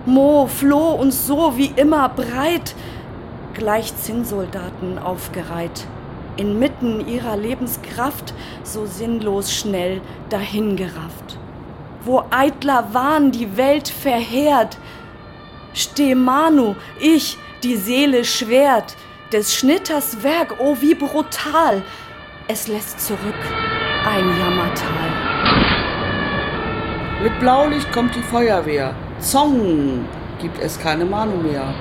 Mo 0.05 0.48
floh 0.48 0.94
uns 0.94 1.28
so 1.28 1.57
wie 1.57 1.72
immer 1.76 2.09
breit, 2.09 2.74
gleich 3.55 3.94
Zinnsoldaten 3.96 4.98
aufgereiht, 4.98 5.86
inmitten 6.36 7.07
ihrer 7.07 7.36
Lebenskraft 7.36 8.34
so 8.64 8.84
sinnlos 8.84 9.55
schnell 9.55 10.00
dahingerafft. 10.28 11.38
Wo 12.05 12.24
eitler 12.30 12.88
Wahn 12.92 13.30
die 13.30 13.57
Welt 13.57 13.88
verheert, 13.88 14.76
steh 15.72 16.16
Manu, 16.16 16.74
ich, 16.98 17.38
die 17.62 17.76
Seele 17.76 18.24
Schwert, 18.24 18.96
des 19.32 19.55
Schnitters 19.55 20.24
Werk, 20.24 20.57
oh 20.59 20.76
wie 20.80 20.96
brutal, 20.96 21.84
es 22.48 22.66
lässt 22.66 23.00
zurück 23.07 23.20
ein 24.05 24.36
Jammertal. 24.40 25.12
Mit 27.22 27.38
Blaulicht 27.38 27.92
kommt 27.92 28.16
die 28.16 28.22
Feuerwehr. 28.22 28.96
Zong 29.22 30.04
gibt 30.40 30.60
es 30.60 30.80
keine 30.80 31.04
Manu 31.04 31.36
mehr. 31.36 31.72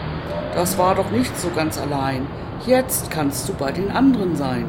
Das 0.53 0.77
war 0.77 0.93
doch 0.93 1.09
nicht 1.09 1.35
so 1.37 1.49
ganz 1.49 1.79
allein. 1.79 2.27
Jetzt 2.67 3.09
kannst 3.09 3.49
du 3.49 3.53
bei 3.53 3.71
den 3.71 3.89
anderen 3.89 4.35
sein. 4.35 4.65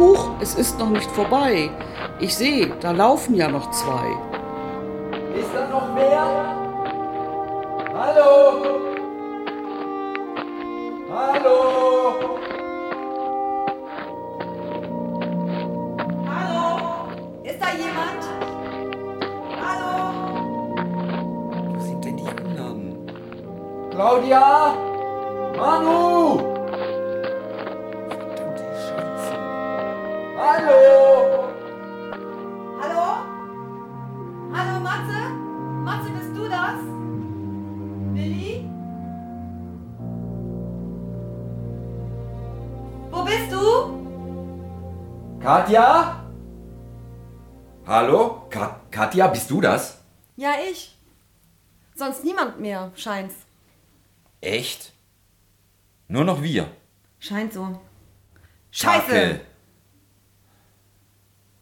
Huch, 0.00 0.30
es 0.40 0.56
ist 0.56 0.80
noch 0.80 0.90
nicht 0.90 1.10
vorbei. 1.12 1.70
Ich 2.18 2.34
sehe, 2.34 2.72
da 2.80 2.90
laufen 2.90 3.36
ja 3.36 3.48
noch 3.48 3.70
zwei. 3.70 4.08
Ist 5.38 5.50
da 5.54 5.68
noch 5.68 5.94
mehr? 5.94 6.26
Hallo? 7.94 8.81
Claudia? 24.12 24.76
Manu? 25.56 26.36
Verdammte 28.10 28.66
Scheiße. 28.84 29.34
Hallo? 30.36 30.80
Hallo? 32.82 33.06
Hallo, 34.52 34.74
Matze? 34.80 35.20
Matze, 35.86 36.10
bist 36.10 36.36
du 36.36 36.44
das? 36.46 36.78
Willi? 38.12 38.68
Wo 43.10 43.24
bist 43.24 43.50
du? 43.50 43.64
Katja? 45.40 46.16
Hallo? 47.86 48.42
Ka 48.50 48.76
Katja, 48.90 49.28
bist 49.28 49.50
du 49.50 49.62
das? 49.62 49.96
Ja, 50.36 50.50
ich. 50.70 50.98
Sonst 51.94 52.24
niemand 52.24 52.60
mehr, 52.60 52.90
scheint's. 52.94 53.46
Echt? 54.42 54.92
Nur 56.08 56.24
noch 56.24 56.42
wir. 56.42 56.70
Scheint 57.20 57.52
so. 57.52 57.80
Kacke. 58.78 59.40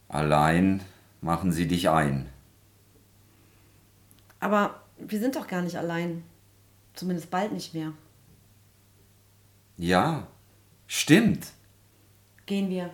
Allein 0.08 0.82
machen 1.20 1.52
sie 1.52 1.68
dich 1.68 1.88
ein. 1.90 2.28
Aber 4.40 4.82
wir 4.98 5.20
sind 5.20 5.36
doch 5.36 5.46
gar 5.46 5.62
nicht 5.62 5.76
allein. 5.76 6.24
Zumindest 6.94 7.30
bald 7.30 7.52
nicht 7.52 7.74
mehr. 7.74 7.92
Ja, 9.76 10.26
stimmt. 10.86 11.52
Gehen 12.46 12.70
wir. 12.70 12.90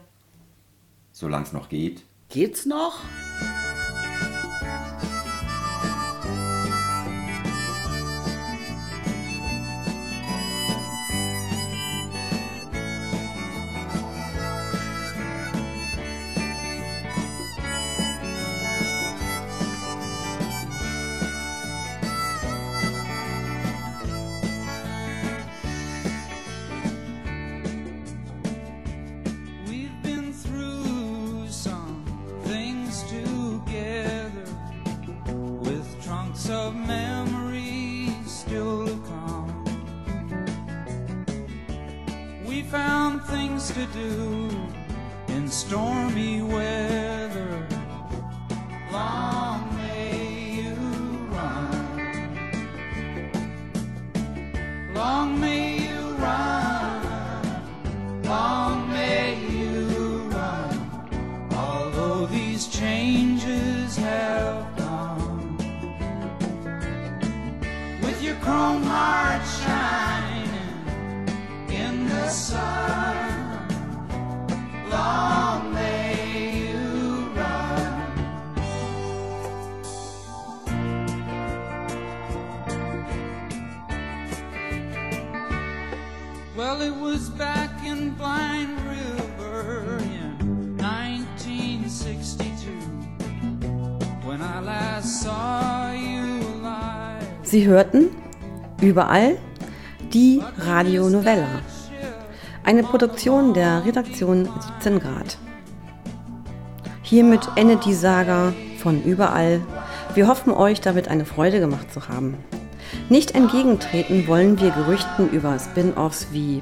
Solange 1.12 1.46
es 1.46 1.52
noch 1.52 1.68
geht. 1.68 2.02
Geht's 2.28 2.66
noch? 2.66 3.00
Do 43.96 44.35
Sie 97.56 97.66
hörten 97.66 98.10
überall 98.82 99.38
die 100.12 100.42
Radio 100.58 101.08
Novella. 101.08 101.62
Eine 102.64 102.82
Produktion 102.82 103.54
der 103.54 103.82
Redaktion 103.86 104.46
17 104.82 105.00
Grad. 105.00 105.38
Hiermit 107.00 107.48
endet 107.56 107.86
die 107.86 107.94
Saga 107.94 108.52
von 108.78 109.02
überall. 109.02 109.62
Wir 110.14 110.28
hoffen 110.28 110.52
euch 110.52 110.82
damit 110.82 111.08
eine 111.08 111.24
Freude 111.24 111.58
gemacht 111.58 111.90
zu 111.90 112.08
haben. 112.08 112.36
Nicht 113.08 113.34
entgegentreten 113.34 114.28
wollen 114.28 114.60
wir 114.60 114.70
Gerüchten 114.72 115.30
über 115.30 115.58
Spin-offs 115.58 116.26
wie 116.32 116.60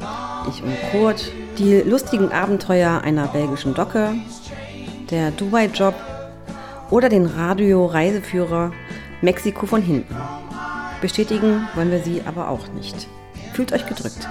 Ich 0.48 0.62
und 0.62 0.76
Kurt, 0.92 1.32
die 1.58 1.78
lustigen 1.78 2.30
Abenteuer 2.30 3.00
einer 3.02 3.26
belgischen 3.26 3.74
Docke, 3.74 4.14
der 5.10 5.32
Dubai-Job 5.32 5.96
oder 6.90 7.08
den 7.08 7.26
Radio-Reiseführer 7.26 8.70
Mexiko 9.22 9.66
von 9.66 9.82
hinten. 9.82 10.14
Bestätigen 11.04 11.68
wollen 11.74 11.90
wir 11.90 12.02
sie 12.02 12.22
aber 12.24 12.48
auch 12.48 12.66
nicht. 12.68 13.08
Fühlt 13.52 13.74
euch 13.74 13.84
gedrückt. 13.84 14.26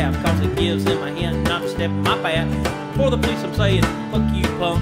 Cause 0.00 0.40
it 0.40 0.56
gives 0.56 0.84
them 0.84 1.02
a 1.02 1.10
hint 1.12 1.42
not 1.44 1.62
to 1.62 1.68
step 1.68 1.90
in 1.90 2.02
my 2.02 2.16
path. 2.22 2.96
For 2.96 3.10
the 3.10 3.18
police, 3.18 3.42
I'm 3.44 3.54
saying, 3.54 3.82
fuck 4.10 4.34
you, 4.34 4.44
punk. 4.58 4.80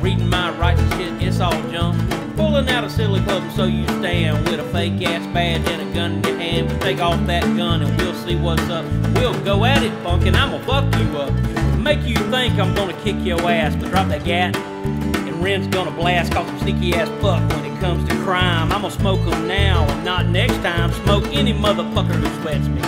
Reading 0.00 0.28
my 0.28 0.50
rights 0.58 0.80
and 0.80 0.92
shit, 0.94 1.28
it's 1.28 1.40
all 1.40 1.60
junk. 1.70 1.98
Pulling 2.36 2.68
out 2.70 2.84
a 2.84 2.90
silly 2.90 3.20
club 3.22 3.42
so 3.52 3.64
you 3.64 3.84
stand 3.98 4.48
with 4.48 4.60
a 4.60 4.64
fake 4.72 5.02
ass 5.02 5.26
badge 5.34 5.68
and 5.68 5.82
a 5.82 5.94
gun 5.94 6.12
in 6.12 6.24
your 6.24 6.38
hand. 6.38 6.68
But 6.68 6.80
take 6.80 7.00
off 7.00 7.26
that 7.26 7.42
gun 7.56 7.82
and 7.82 8.00
we'll 8.00 8.14
see 8.14 8.36
what's 8.36 8.62
up. 8.70 8.84
We'll 9.14 9.38
go 9.44 9.64
at 9.64 9.82
it, 9.82 9.92
punk, 10.02 10.24
and 10.26 10.36
I'ma 10.36 10.58
fuck 10.64 10.84
you 10.98 11.18
up. 11.18 11.32
Make 11.78 12.02
you 12.02 12.16
think 12.30 12.58
I'm 12.58 12.74
gonna 12.74 12.98
kick 13.02 13.16
your 13.20 13.40
ass, 13.50 13.74
but 13.76 13.90
drop 13.90 14.08
that 14.08 14.24
gat. 14.24 14.56
And 14.56 15.42
Ren's 15.42 15.66
gonna 15.66 15.90
blast, 15.90 16.32
cause 16.32 16.48
I'm 16.48 16.58
sneaky 16.60 16.94
ass 16.94 17.08
fuck 17.20 17.42
when 17.50 17.64
it 17.64 17.78
comes 17.80 18.08
to 18.08 18.14
crime. 18.22 18.72
I'ma 18.72 18.88
smoke 18.88 19.20
'em 19.20 19.46
now 19.46 19.86
and 19.88 20.04
not 20.04 20.26
next 20.26 20.56
time. 20.62 20.92
Smoke 21.04 21.26
any 21.32 21.52
motherfucker 21.52 22.14
who 22.14 22.42
sweats 22.42 22.68
me, 22.68 22.80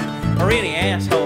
or 0.43 0.51
any 0.51 0.75
asshole 0.75 1.22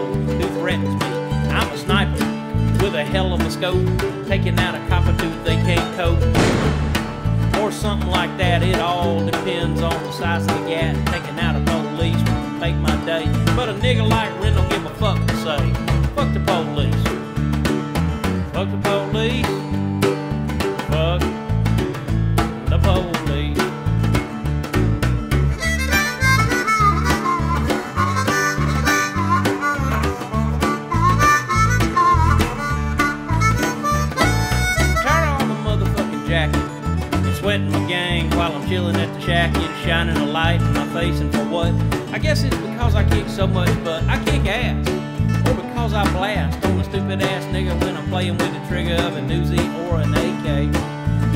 scope, 3.57 4.27
taking 4.27 4.59
out 4.59 4.75
a 4.75 4.87
cockatoo 4.87 5.33
they 5.43 5.57
can't 5.57 5.97
cope 5.97 6.21
or 7.63 7.73
something 7.73 8.11
like 8.11 8.37
that. 8.37 8.63
It 8.63 8.79
all 8.81 9.25
depends 9.25 9.81
on 9.81 9.95
the 10.03 10.13
size 10.13 10.43
of 10.43 10.49
the 10.49 10.66
playing 48.17 48.39
with 48.39 48.51
the 48.51 48.67
trigger 48.67 48.95
of 48.95 49.15
a 49.15 49.21
Uzi 49.29 49.61
or 49.85 50.01
an 50.01 50.15
AK. 50.15 50.75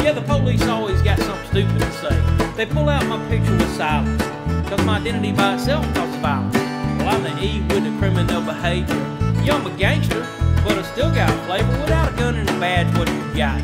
Yeah, 0.03 0.13
the 0.13 0.23
police 0.23 0.63
always 0.63 1.03
got 1.03 1.19
something 1.19 1.47
stupid 1.49 1.79
to 1.79 1.93
say. 1.93 2.55
They 2.57 2.65
pull 2.65 2.89
out 2.89 3.05
my 3.05 3.19
picture 3.29 3.53
with 3.53 3.71
silence, 3.77 4.23
cause 4.67 4.83
my 4.87 4.97
identity 4.97 5.33
by 5.33 5.57
itself 5.57 5.85
causes 5.93 6.17
violence. 6.23 6.55
Well, 6.55 7.09
I'm 7.09 7.23
the 7.23 7.37
E 7.45 7.61
with 7.69 7.85
the 7.85 7.95
criminal 7.99 8.41
behavior. 8.41 8.97
Yeah, 9.45 9.57
I'm 9.57 9.67
a 9.67 9.77
gangster, 9.77 10.27
but 10.65 10.79
I 10.79 10.83
still 10.95 11.13
got 11.15 11.29
flavor 11.45 11.71
without 11.83 12.15
a 12.15 12.17
gun 12.17 12.37
and 12.37 12.49
a 12.49 12.59
badge. 12.59 12.89
What 12.97 13.09
you 13.09 13.35
got? 13.37 13.63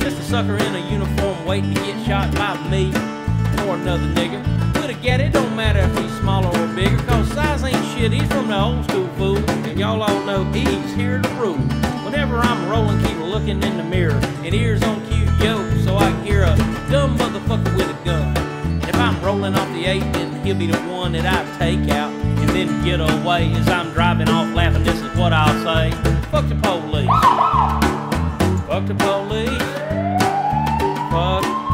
Just 0.00 0.16
a 0.16 0.22
sucker 0.22 0.56
in 0.56 0.74
a 0.76 0.90
uniform 0.90 1.44
waiting 1.44 1.74
to 1.74 1.80
get 1.82 2.06
shot 2.06 2.34
by 2.36 2.56
me 2.70 2.88
or 3.68 3.74
another 3.74 4.08
nigga. 4.16 4.40
With 4.80 4.96
a 4.96 4.98
gat, 5.02 5.20
it 5.20 5.34
don't 5.34 5.54
matter 5.54 5.80
if 5.80 5.98
he's 5.98 6.18
smaller 6.20 6.48
or 6.58 6.68
bigger, 6.74 6.96
cause 7.02 7.28
size 7.32 7.62
ain't 7.64 7.84
shit. 7.92 8.12
He's 8.12 8.28
from 8.32 8.48
the 8.48 8.58
old 8.58 8.82
school 8.88 9.08
fool, 9.18 9.50
and 9.50 9.78
y'all 9.78 10.02
all 10.02 10.24
know 10.24 10.42
he's 10.52 10.94
here 10.94 11.20
to 11.20 11.28
rule. 11.34 11.85
Whenever 12.06 12.38
I'm 12.38 12.70
rolling, 12.70 13.02
keep 13.04 13.18
looking 13.18 13.60
in 13.64 13.76
the 13.76 13.82
mirror, 13.82 14.20
and 14.44 14.54
ears 14.54 14.80
on 14.84 15.04
cue, 15.06 15.24
yo, 15.44 15.68
so 15.84 15.96
I 15.96 16.12
can 16.12 16.24
hear 16.24 16.44
a 16.44 16.56
dumb 16.88 17.18
motherfucker 17.18 17.76
with 17.76 17.90
a 17.90 18.04
gun. 18.04 18.36
And 18.36 18.84
if 18.84 18.94
I'm 18.94 19.20
rolling 19.24 19.56
off 19.56 19.68
the 19.70 19.86
eight, 19.86 20.04
then 20.12 20.44
he'll 20.44 20.56
be 20.56 20.68
the 20.68 20.78
one 20.82 21.10
that 21.12 21.26
I 21.26 21.58
take 21.58 21.90
out 21.90 22.12
and 22.12 22.48
then 22.50 22.84
get 22.84 23.00
away 23.00 23.50
as 23.54 23.68
I'm 23.68 23.92
driving 23.92 24.28
off 24.28 24.54
laughing. 24.54 24.84
This 24.84 25.00
is 25.00 25.18
what 25.18 25.32
I'll 25.32 25.64
say: 25.64 25.90
Fuck 26.30 26.48
the 26.48 26.54
police. 26.54 27.08
Fuck 28.68 28.86
the 28.86 28.94
police. 28.94 29.62
Fuck 31.10 31.65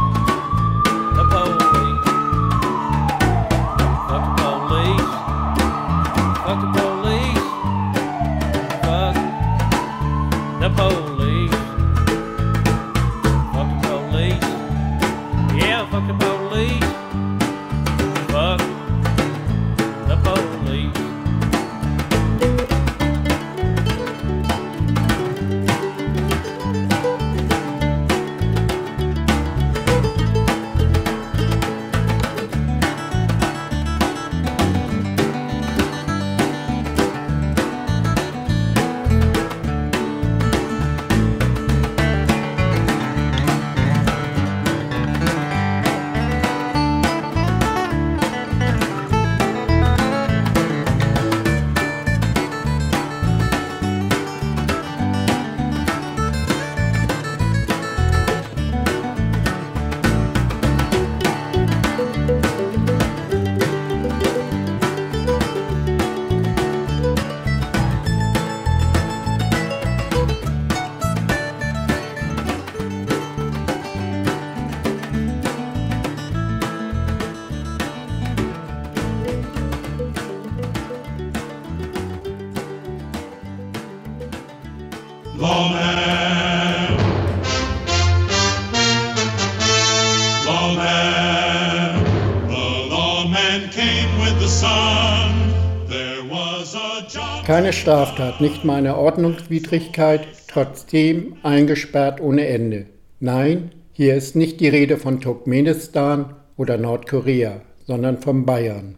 Straftat, 97.82 98.40
nicht 98.40 98.64
mal 98.64 98.76
eine 98.76 98.96
Ordnungswidrigkeit, 98.96 100.28
trotzdem 100.46 101.34
eingesperrt 101.42 102.20
ohne 102.20 102.46
Ende. 102.46 102.86
Nein, 103.18 103.72
hier 103.92 104.14
ist 104.14 104.36
nicht 104.36 104.60
die 104.60 104.68
Rede 104.68 104.98
von 104.98 105.20
Turkmenistan 105.20 106.36
oder 106.56 106.78
Nordkorea, 106.78 107.60
sondern 107.84 108.18
von 108.18 108.46
Bayern. 108.46 108.94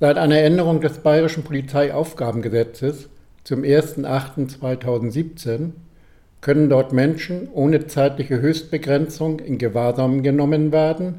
Seit 0.00 0.16
einer 0.16 0.38
Änderung 0.38 0.80
des 0.80 1.00
Bayerischen 1.00 1.44
Polizeiaufgabengesetzes 1.44 3.10
zum 3.44 3.60
01.08.2017 3.60 5.72
können 6.40 6.70
dort 6.70 6.94
Menschen 6.94 7.50
ohne 7.52 7.86
zeitliche 7.86 8.40
Höchstbegrenzung 8.40 9.40
in 9.40 9.58
Gewahrsam 9.58 10.22
genommen 10.22 10.72
werden, 10.72 11.16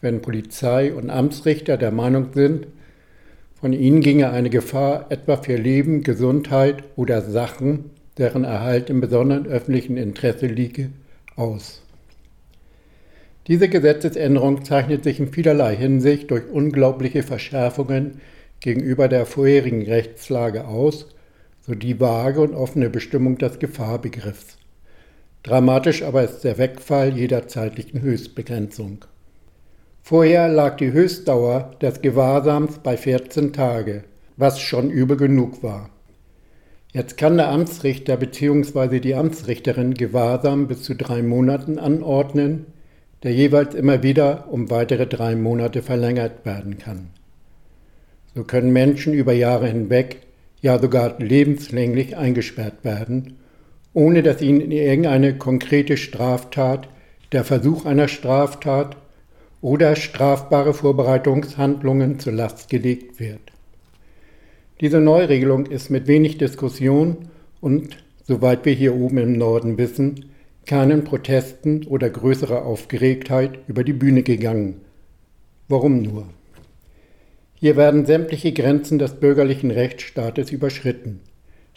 wenn 0.00 0.22
Polizei 0.22 0.94
und 0.94 1.10
Amtsrichter 1.10 1.76
der 1.76 1.90
Meinung 1.90 2.28
sind, 2.32 2.68
von 3.60 3.72
ihnen 3.72 4.00
ginge 4.00 4.30
eine 4.30 4.50
Gefahr 4.50 5.06
etwa 5.10 5.36
für 5.36 5.56
Leben, 5.56 6.02
Gesundheit 6.02 6.84
oder 6.96 7.22
Sachen, 7.22 7.90
deren 8.16 8.44
Erhalt 8.44 8.88
im 8.88 9.00
besonderen 9.00 9.46
öffentlichen 9.46 9.96
Interesse 9.96 10.46
liege, 10.46 10.90
aus. 11.36 11.82
Diese 13.48 13.68
Gesetzesänderung 13.68 14.64
zeichnet 14.64 15.04
sich 15.04 15.18
in 15.18 15.32
vielerlei 15.32 15.74
Hinsicht 15.74 16.30
durch 16.30 16.48
unglaubliche 16.48 17.22
Verschärfungen 17.22 18.20
gegenüber 18.60 19.08
der 19.08 19.26
vorherigen 19.26 19.82
Rechtslage 19.82 20.66
aus, 20.66 21.06
so 21.60 21.74
die 21.74 21.98
vage 21.98 22.40
und 22.40 22.54
offene 22.54 22.90
Bestimmung 22.90 23.38
des 23.38 23.58
Gefahrbegriffs. 23.58 24.58
Dramatisch 25.42 26.02
aber 26.02 26.24
ist 26.24 26.40
der 26.40 26.58
Wegfall 26.58 27.16
jeder 27.16 27.48
zeitlichen 27.48 28.02
Höchstbegrenzung. 28.02 29.04
Vorher 30.08 30.48
lag 30.48 30.78
die 30.78 30.90
Höchstdauer 30.90 31.72
des 31.82 32.00
Gewahrsams 32.00 32.78
bei 32.78 32.96
14 32.96 33.52
Tage, 33.52 34.04
was 34.38 34.58
schon 34.58 34.88
übel 34.88 35.18
genug 35.18 35.62
war. 35.62 35.90
Jetzt 36.94 37.18
kann 37.18 37.36
der 37.36 37.50
Amtsrichter 37.50 38.16
bzw. 38.16 39.00
die 39.00 39.14
Amtsrichterin 39.14 39.92
Gewahrsam 39.92 40.66
bis 40.66 40.82
zu 40.82 40.94
drei 40.94 41.20
Monaten 41.20 41.78
anordnen, 41.78 42.64
der 43.22 43.34
jeweils 43.34 43.74
immer 43.74 44.02
wieder 44.02 44.48
um 44.50 44.70
weitere 44.70 45.06
drei 45.06 45.36
Monate 45.36 45.82
verlängert 45.82 46.46
werden 46.46 46.78
kann. 46.78 47.10
So 48.34 48.44
können 48.44 48.72
Menschen 48.72 49.12
über 49.12 49.34
Jahre 49.34 49.66
hinweg, 49.66 50.22
ja 50.62 50.78
sogar 50.78 51.18
lebenslänglich 51.18 52.16
eingesperrt 52.16 52.82
werden, 52.82 53.36
ohne 53.92 54.22
dass 54.22 54.40
ihnen 54.40 54.70
irgendeine 54.70 55.36
konkrete 55.36 55.98
Straftat, 55.98 56.88
der 57.32 57.44
Versuch 57.44 57.84
einer 57.84 58.08
Straftat 58.08 58.96
oder 59.60 59.96
strafbare 59.96 60.74
Vorbereitungshandlungen 60.74 62.18
zur 62.18 62.32
Last 62.32 62.68
gelegt 62.68 63.18
wird. 63.18 63.40
Diese 64.80 65.00
Neuregelung 65.00 65.66
ist 65.66 65.90
mit 65.90 66.06
wenig 66.06 66.38
Diskussion 66.38 67.28
und, 67.60 67.96
soweit 68.22 68.64
wir 68.64 68.72
hier 68.72 68.94
oben 68.94 69.18
im 69.18 69.32
Norden 69.32 69.76
wissen, 69.78 70.26
keinen 70.66 71.02
Protesten 71.02 71.84
oder 71.86 72.10
größerer 72.10 72.64
Aufgeregtheit 72.64 73.58
über 73.66 73.82
die 73.82 73.92
Bühne 73.92 74.22
gegangen. 74.22 74.82
Warum 75.66 76.02
nur? 76.02 76.26
Hier 77.54 77.76
werden 77.76 78.06
sämtliche 78.06 78.52
Grenzen 78.52 79.00
des 79.00 79.14
bürgerlichen 79.14 79.72
Rechtsstaates 79.72 80.52
überschritten. 80.52 81.20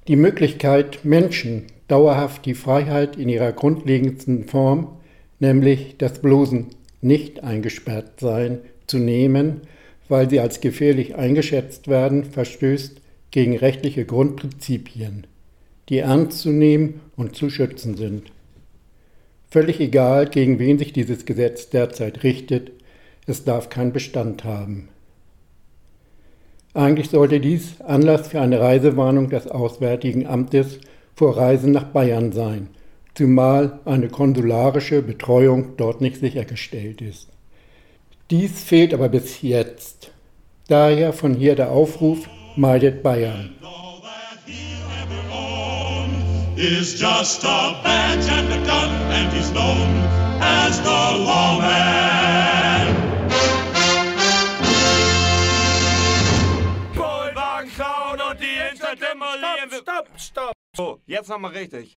Die 0.08 0.16
Möglichkeit, 0.16 1.04
Menschen 1.04 1.64
dauerhaft 1.88 2.46
die 2.46 2.54
Freiheit 2.54 3.16
in 3.16 3.30
ihrer 3.30 3.52
grundlegendsten 3.52 4.44
Form, 4.46 4.98
nämlich 5.40 5.96
das 5.98 6.20
bloßen 6.22 6.68
nicht 7.02 7.44
eingesperrt 7.44 8.20
sein, 8.20 8.60
zu 8.88 8.98
nehmen, 8.98 9.62
weil 10.10 10.30
sie 10.30 10.40
als 10.40 10.62
gefährlich 10.62 11.16
eingeschätzt 11.16 11.88
werden, 11.88 12.26
verstößt 12.26 13.02
gegen 13.32 13.56
rechtliche 13.58 14.06
Grundprinzipien, 14.06 15.26
die 15.90 16.00
ernst 16.00 16.40
zu 16.40 16.50
nehmen 16.50 17.00
und 17.16 17.36
zu 17.36 17.50
schützen 17.50 17.96
sind. 17.96 18.32
Völlig 19.50 19.80
egal, 19.80 20.28
gegen 20.28 20.60
wen 20.60 20.78
sich 20.78 20.94
dieses 20.94 21.26
Gesetz 21.26 21.70
derzeit 21.70 22.24
richtet, 22.24 22.72
es 23.26 23.44
darf 23.44 23.70
keinen 23.70 23.94
Bestand 23.94 24.44
haben. 24.44 24.90
Eigentlich 26.74 27.10
sollte 27.10 27.40
dies 27.42 27.82
Anlass 27.82 28.30
für 28.30 28.40
eine 28.40 28.60
Reisewarnung 28.60 29.30
des 29.30 29.48
Auswärtigen 29.48 30.26
Amtes 30.26 30.80
vor 31.16 31.36
Reisen 31.36 31.72
nach 31.72 31.86
Bayern 31.86 32.32
sein, 32.32 32.70
zumal 33.14 33.80
eine 33.86 34.10
konsularische 34.10 35.02
Betreuung 35.02 35.78
dort 35.78 36.02
nicht 36.02 36.18
sichergestellt 36.18 37.02
ist. 37.02 37.30
Dies 38.30 38.64
fehlt 38.64 38.94
aber 38.94 39.10
bis 39.10 39.42
jetzt. 39.42 40.12
Daher 40.68 41.12
von 41.14 41.34
hier 41.34 41.56
der 41.56 41.72
Aufruf, 41.72 42.30
meidet 42.56 43.04
Bayern. 43.04 43.56
is 46.62 47.00
just 47.00 47.44
a 47.44 47.82
badge 47.84 48.30
and 48.30 48.54
a 48.54 48.66
gun, 48.66 48.90
and 49.12 49.34
he's 49.34 49.52
known 49.52 49.90
as 50.42 50.78
the 50.80 51.02
lawman. 51.26 52.88
Kohlwagen 56.96 57.72
klauen 57.72 58.22
und 58.22 58.40
die 58.40 58.46
Innenstadt 58.46 59.00
demolieren. 59.02 59.70
Stopp, 59.72 60.08
stopp, 60.18 60.20
stopp. 60.20 60.54
So, 60.78 61.02
jetzt 61.08 61.30
nochmal 61.30 61.52
richtig. 61.52 61.98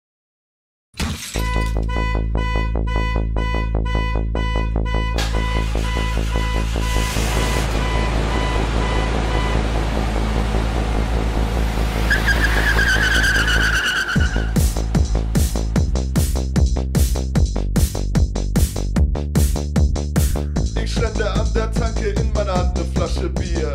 Ich 20.84 20.91
schlende 20.91 21.32
an 21.32 21.54
der 21.54 21.72
Tanke 21.72 22.10
in 22.10 22.34
meiner 22.34 22.54
Hand 22.54 22.78
eine 22.78 22.86
Flasche 22.93 23.30
Bier. 23.30 23.74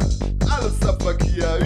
Alles 0.50 0.82
ab 0.86 1.02
Verkehr, 1.02 1.57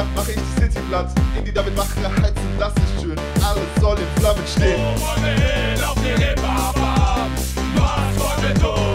Nacht 0.00 0.16
mache 0.16 0.30
ich 0.30 0.38
die 0.38 0.60
City 0.62 0.80
platt. 0.88 1.10
In 1.36 1.44
die 1.44 1.52
damit 1.52 1.76
mache 1.76 2.08
heizen, 2.22 2.58
das 2.58 2.72
ist 2.72 3.02
schön. 3.02 3.16
Alles 3.44 3.68
soll 3.82 3.98
in 3.98 4.20
Flammen 4.20 4.46
stehen. 4.46 4.80
Wo 4.96 5.00
wollen 5.02 5.24
wir 5.24 5.32
hin 5.32 5.84
auf 5.84 5.96
die 6.02 6.22
Reeperbahn? 6.22 7.30
Was 7.76 8.18
wollen 8.18 8.42
wir 8.48 8.54
tun? 8.54 8.89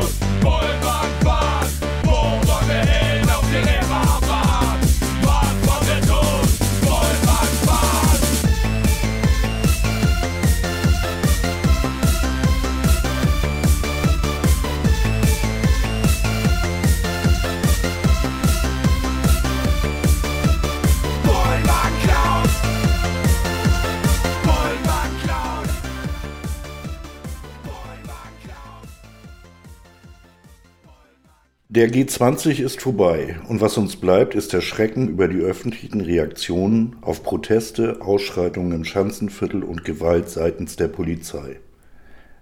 Der 31.76 31.91
G20 31.91 32.63
ist 32.63 32.82
vorbei 32.82 33.36
und 33.49 33.59
was 33.59 33.78
uns 33.78 33.97
bleibt, 33.97 34.34
ist 34.34 34.53
der 34.53 34.61
Schrecken 34.61 35.09
über 35.09 35.28
die 35.28 35.41
öffentlichen 35.41 35.99
Reaktionen 35.99 36.95
auf 37.01 37.21
Proteste, 37.21 37.99
Ausschreitungen 37.99 38.71
im 38.71 38.86
Schanzenviertel 38.86 39.61
und 39.61 39.84
Gewalt 39.84 40.30
seitens 40.30 40.78
der 40.78 40.88
Polizei. 40.88 41.57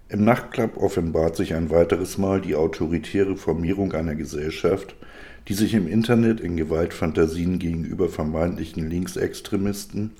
Im 0.07 0.23
Nachtclub 0.23 0.77
offenbart 0.77 1.35
sich 1.35 1.55
ein 1.55 1.71
weiteres 1.71 2.19
Mal 2.19 2.41
die 2.41 2.53
autoritäre 2.53 3.35
Formierung 3.35 3.93
einer 3.93 4.13
Gesellschaft, 4.13 4.95
die 5.47 5.55
sich 5.55 5.73
im 5.73 5.87
Internet 5.87 6.39
in 6.39 6.55
Gewaltfantasien 6.55 7.57
gegenüber 7.57 8.09
vermeintlichen 8.09 8.87
Linksextremisten, 8.87 10.11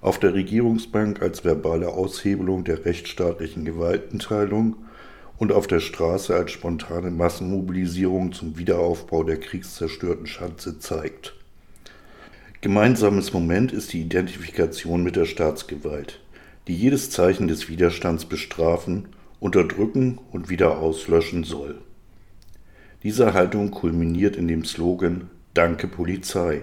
auf 0.00 0.18
der 0.18 0.32
Regierungsbank 0.32 1.20
als 1.20 1.44
verbale 1.44 1.88
Aushebelung 1.88 2.64
der 2.64 2.86
rechtsstaatlichen 2.86 3.66
Gewaltenteilung 3.66 4.76
und 5.38 5.52
auf 5.52 5.66
der 5.66 5.80
Straße 5.80 6.34
als 6.34 6.52
spontane 6.52 7.10
Massenmobilisierung 7.10 8.32
zum 8.32 8.58
Wiederaufbau 8.58 9.22
der 9.22 9.38
kriegszerstörten 9.38 10.26
Schanze 10.26 10.78
zeigt. 10.78 11.34
Gemeinsames 12.60 13.32
Moment 13.32 13.72
ist 13.72 13.92
die 13.92 14.00
Identifikation 14.00 15.02
mit 15.02 15.16
der 15.16 15.26
Staatsgewalt, 15.26 16.20
die 16.66 16.74
jedes 16.74 17.10
Zeichen 17.10 17.48
des 17.48 17.68
Widerstands 17.68 18.24
bestrafen, 18.24 19.08
unterdrücken 19.38 20.18
und 20.32 20.48
wieder 20.48 20.78
auslöschen 20.78 21.44
soll. 21.44 21.76
Diese 23.02 23.34
Haltung 23.34 23.70
kulminiert 23.70 24.36
in 24.36 24.48
dem 24.48 24.64
Slogan 24.64 25.30
Danke 25.54 25.86
Polizei, 25.86 26.62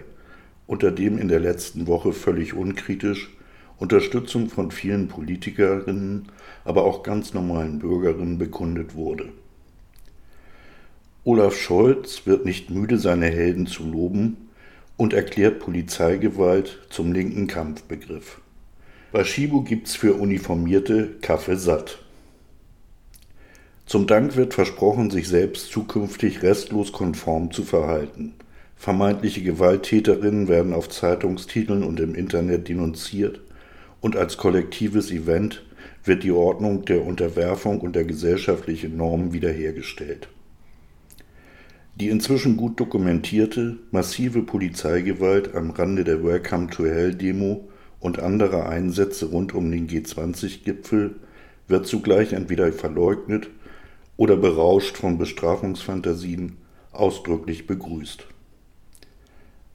unter 0.68 0.92
dem 0.92 1.18
in 1.18 1.28
der 1.28 1.40
letzten 1.40 1.88
Woche 1.88 2.12
völlig 2.12 2.54
unkritisch 2.54 3.30
Unterstützung 3.78 4.50
von 4.50 4.72
vielen 4.72 5.08
Politikerinnen, 5.08 6.28
aber 6.66 6.84
auch 6.86 7.04
ganz 7.04 7.34
normalen 7.34 7.80
Bürgerinnen 7.80 8.38
bekundet 8.38 8.96
wurde. 8.96 9.30
Olaf 11.26 11.56
Scholz 11.56 12.26
wird 12.26 12.46
nicht 12.46 12.70
müde, 12.70 12.98
seine 12.98 13.28
Helden 13.28 13.66
zu 13.66 13.84
loben 13.86 14.50
und 14.98 15.14
erklärt 15.14 15.60
Polizeigewalt 15.60 16.80
zum 16.90 17.14
linken 17.14 17.48
Kampfbegriff. 17.48 18.42
Bei 19.12 19.24
Schibo 19.24 19.62
gibt's 19.62 19.96
für 19.96 20.16
Uniformierte 20.16 21.16
Kaffee 21.22 21.56
satt. 21.56 22.00
Zum 23.86 24.08
Dank 24.08 24.36
wird 24.36 24.54
versprochen, 24.54 25.12
sich 25.12 25.28
selbst 25.28 25.72
zukünftig 25.72 26.42
restlos 26.42 26.92
konform 26.92 27.52
zu 27.52 27.64
verhalten. 27.64 28.34
Vermeintliche 28.76 29.44
Gewalttäterinnen 29.44 30.48
werden 30.48 30.74
auf 30.74 30.90
Zeitungstiteln 30.90 31.84
und 31.84 32.00
im 32.00 32.16
Internet 32.16 32.68
denunziert 32.68 33.40
und 34.02 34.18
als 34.18 34.38
kollektives 34.38 35.12
Event 35.12 35.64
wird 36.04 36.24
die 36.24 36.32
Ordnung 36.32 36.86
der 36.86 37.06
Unterwerfung 37.06 37.80
und 37.82 37.96
der 37.96 38.04
gesellschaftlichen 38.04 38.98
Normen 38.98 39.34
wiederhergestellt. 39.34 40.28
Die 41.96 42.10
inzwischen 42.10 42.58
gut 42.58 42.80
dokumentierte, 42.80 43.78
massive 43.92 44.42
Polizeigewalt 44.42 45.56
am 45.56 45.70
Rande 45.70 46.04
der 46.04 46.24
Welcome 46.24 46.70
to 46.72 46.86
Hell 46.86 47.14
Demo 47.14 47.70
und 48.00 48.20
anderer 48.20 48.68
Einsätze 48.68 49.28
rund 49.28 49.54
um 49.54 49.72
den 49.72 49.88
G20-Gipfel 49.88 51.16
wird 51.68 51.88
zugleich 51.88 52.34
entweder 52.34 52.74
verleugnet 52.74 53.50
oder 54.18 54.36
berauscht 54.36 54.98
von 54.98 55.18
Bestrafungsfantasien 55.18 56.58
ausdrücklich 56.92 57.68
begrüßt. 57.68 58.28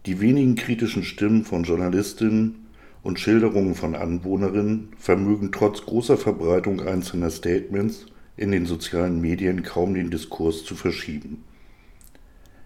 Die 0.06 0.20
wenigen 0.20 0.56
kritischen 0.56 1.04
Stimmen 1.04 1.44
von 1.44 1.64
Journalistinnen 1.64 2.66
und 3.08 3.18
Schilderungen 3.18 3.74
von 3.74 3.94
Anwohnerinnen 3.94 4.90
vermögen 4.98 5.50
trotz 5.50 5.80
großer 5.80 6.18
Verbreitung 6.18 6.82
einzelner 6.82 7.30
Statements 7.30 8.04
in 8.36 8.52
den 8.52 8.66
sozialen 8.66 9.22
Medien 9.22 9.62
kaum 9.62 9.94
den 9.94 10.10
Diskurs 10.10 10.62
zu 10.62 10.74
verschieben. 10.74 11.42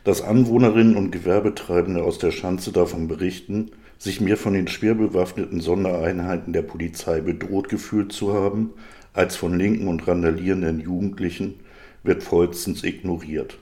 Dass 0.03 0.21
Anwohnerinnen 0.21 0.97
und 0.97 1.13
Gewerbetreibende 1.13 2.03
aus 2.03 2.19
der 2.19 2.33
Schanze 2.33 2.73
davon 2.73 3.07
berichten, 3.07 3.71
sich 3.99 4.21
mehr 4.21 4.37
von 4.37 4.55
den 4.55 4.67
schwer 4.67 4.97
bewaffneten 4.97 5.61
Sondereinheiten 5.61 6.53
der 6.53 6.63
Polizei 6.63 7.21
bedroht 7.21 7.69
gefühlt 7.69 8.11
zu 8.11 8.35
haben, 8.35 8.71
als 9.13 9.37
von 9.37 9.57
linken 9.57 9.87
und 9.87 10.09
randalierenden 10.09 10.81
Jugendlichen, 10.81 11.55
wird 12.03 12.25
vollstens 12.25 12.83
ignoriert. 12.83 13.59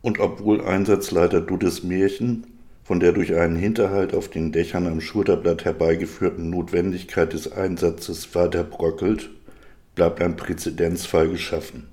Und 0.00 0.20
obwohl 0.20 0.62
Einsatzleiter 0.62 1.42
Dudes 1.42 1.84
Märchen 1.84 2.46
von 2.88 3.00
der 3.00 3.12
durch 3.12 3.34
einen 3.34 3.56
Hinterhalt 3.56 4.14
auf 4.14 4.28
den 4.28 4.50
Dächern 4.50 4.86
am 4.86 5.02
Schulterblatt 5.02 5.66
herbeigeführten 5.66 6.48
Notwendigkeit 6.48 7.34
des 7.34 7.52
Einsatzes 7.52 8.34
weiter 8.34 8.64
bröckelt, 8.64 9.28
bleibt 9.94 10.22
ein 10.22 10.36
Präzedenzfall 10.36 11.28
geschaffen. 11.28 11.88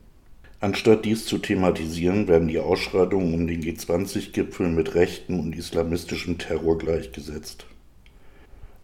Anstatt 0.62 1.04
dies 1.04 1.26
zu 1.26 1.38
thematisieren, 1.38 2.30
werden 2.30 2.48
die 2.48 2.60
Ausschreitungen 2.60 3.34
um 3.34 3.46
den 3.46 3.62
G20-Gipfel 3.62 4.70
mit 4.70 4.96
rechten 4.96 5.38
und 5.38 5.54
islamistischem 5.54 6.38
Terror 6.38 6.78
gleichgesetzt. 6.78 7.66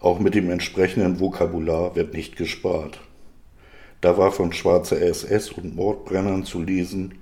Auch 0.02 0.20
mit 0.20 0.36
dem 0.36 0.50
entsprechenden 0.50 1.22
Vokabular 1.22 1.96
wird 1.96 2.14
nicht 2.14 2.36
gespart. 2.36 3.00
Da 4.02 4.18
war 4.18 4.34
von 4.34 4.52
schwarzer 4.52 5.02
SS 5.02 5.50
und 5.54 5.78
Mordbrennern 5.78 6.44
zu 6.44 6.62
lesen 6.62 7.14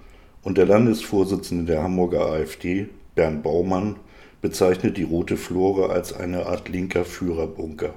und 0.42 0.58
der 0.58 0.66
Landesvorsitzende 0.66 1.74
der 1.74 1.84
Hamburger 1.84 2.26
AfD, 2.26 2.90
Bernd 3.14 3.44
Baumann, 3.44 3.98
bezeichnet 4.42 4.98
die 4.98 5.04
Rote 5.04 5.38
Flora 5.38 5.92
als 5.92 6.14
eine 6.14 6.46
Art 6.46 6.70
linker 6.70 7.06
Führerbunker. 7.06 7.94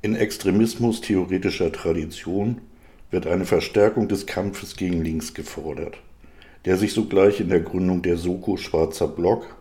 In 0.00 0.16
extremismustheoretischer 0.16 1.70
Tradition 1.70 2.60
wird 3.10 3.26
eine 3.26 3.44
Verstärkung 3.44 4.08
des 4.08 4.26
Kampfes 4.26 4.76
gegen 4.76 5.02
links 5.04 5.34
gefordert, 5.34 5.98
der 6.64 6.76
sich 6.76 6.92
sogleich 6.92 7.40
in 7.40 7.50
der 7.50 7.60
Gründung 7.60 8.02
der 8.02 8.16
Soko 8.16 8.56
Schwarzer 8.56 9.08
Block, 9.08 9.54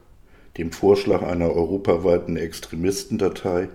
dem 0.57 0.71
Vorschlag 0.71 1.21
einer 1.21 1.51
europaweiten 1.51 2.37
Extremistendatei 2.37 3.69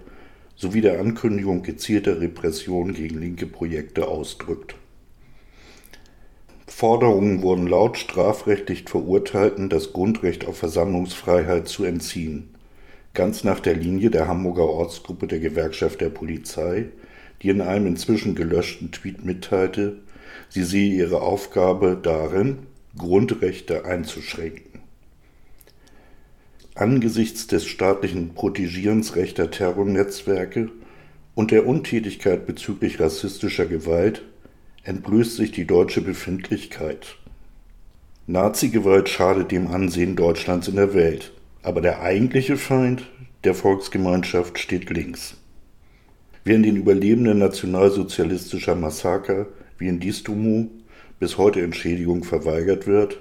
sowie 0.56 0.80
der 0.80 0.98
Ankündigung 0.98 1.62
gezielter 1.62 2.20
Repression 2.20 2.94
gegen 2.94 3.20
linke 3.20 3.46
Projekte 3.46 4.08
ausdrückt. 4.08 4.74
Forderungen 6.76 7.40
wurden 7.40 7.66
laut 7.66 7.96
strafrechtlich 7.96 8.84
Verurteilten 8.86 9.70
das 9.70 9.94
Grundrecht 9.94 10.46
auf 10.46 10.58
Versammlungsfreiheit 10.58 11.68
zu 11.68 11.84
entziehen, 11.84 12.50
ganz 13.14 13.44
nach 13.44 13.60
der 13.60 13.74
Linie 13.74 14.10
der 14.10 14.28
Hamburger 14.28 14.68
Ortsgruppe 14.68 15.26
der 15.26 15.38
Gewerkschaft 15.38 16.02
der 16.02 16.10
Polizei, 16.10 16.90
die 17.40 17.48
in 17.48 17.62
einem 17.62 17.86
inzwischen 17.86 18.34
gelöschten 18.34 18.92
Tweet 18.92 19.24
mitteilte, 19.24 20.00
sie 20.50 20.64
sehe 20.64 20.92
ihre 20.92 21.22
Aufgabe 21.22 21.98
darin, 22.02 22.58
Grundrechte 22.98 23.86
einzuschränken. 23.86 24.80
Angesichts 26.74 27.46
des 27.46 27.64
staatlichen 27.64 28.34
Protegierens 28.34 29.16
rechter 29.16 29.50
Terrornetzwerke 29.50 30.68
und 31.34 31.52
der 31.52 31.66
Untätigkeit 31.66 32.46
bezüglich 32.46 33.00
rassistischer 33.00 33.64
Gewalt 33.64 34.24
entblößt 34.86 35.34
sich 35.34 35.50
die 35.50 35.66
deutsche 35.66 36.00
Befindlichkeit. 36.00 37.16
Nazi-Gewalt 38.28 39.08
schadet 39.08 39.50
dem 39.50 39.66
Ansehen 39.66 40.14
Deutschlands 40.14 40.68
in 40.68 40.76
der 40.76 40.94
Welt, 40.94 41.32
aber 41.64 41.80
der 41.80 42.02
eigentliche 42.02 42.56
Feind 42.56 43.10
der 43.42 43.56
Volksgemeinschaft 43.56 44.60
steht 44.60 44.88
links. 44.90 45.38
Während 46.44 46.66
den 46.66 46.76
Überlebenden 46.76 47.38
nationalsozialistischer 47.38 48.76
Massaker 48.76 49.48
wie 49.76 49.88
in 49.88 49.98
Distomo 49.98 50.70
bis 51.18 51.36
heute 51.36 51.62
Entschädigung 51.62 52.22
verweigert 52.22 52.86
wird 52.86 53.20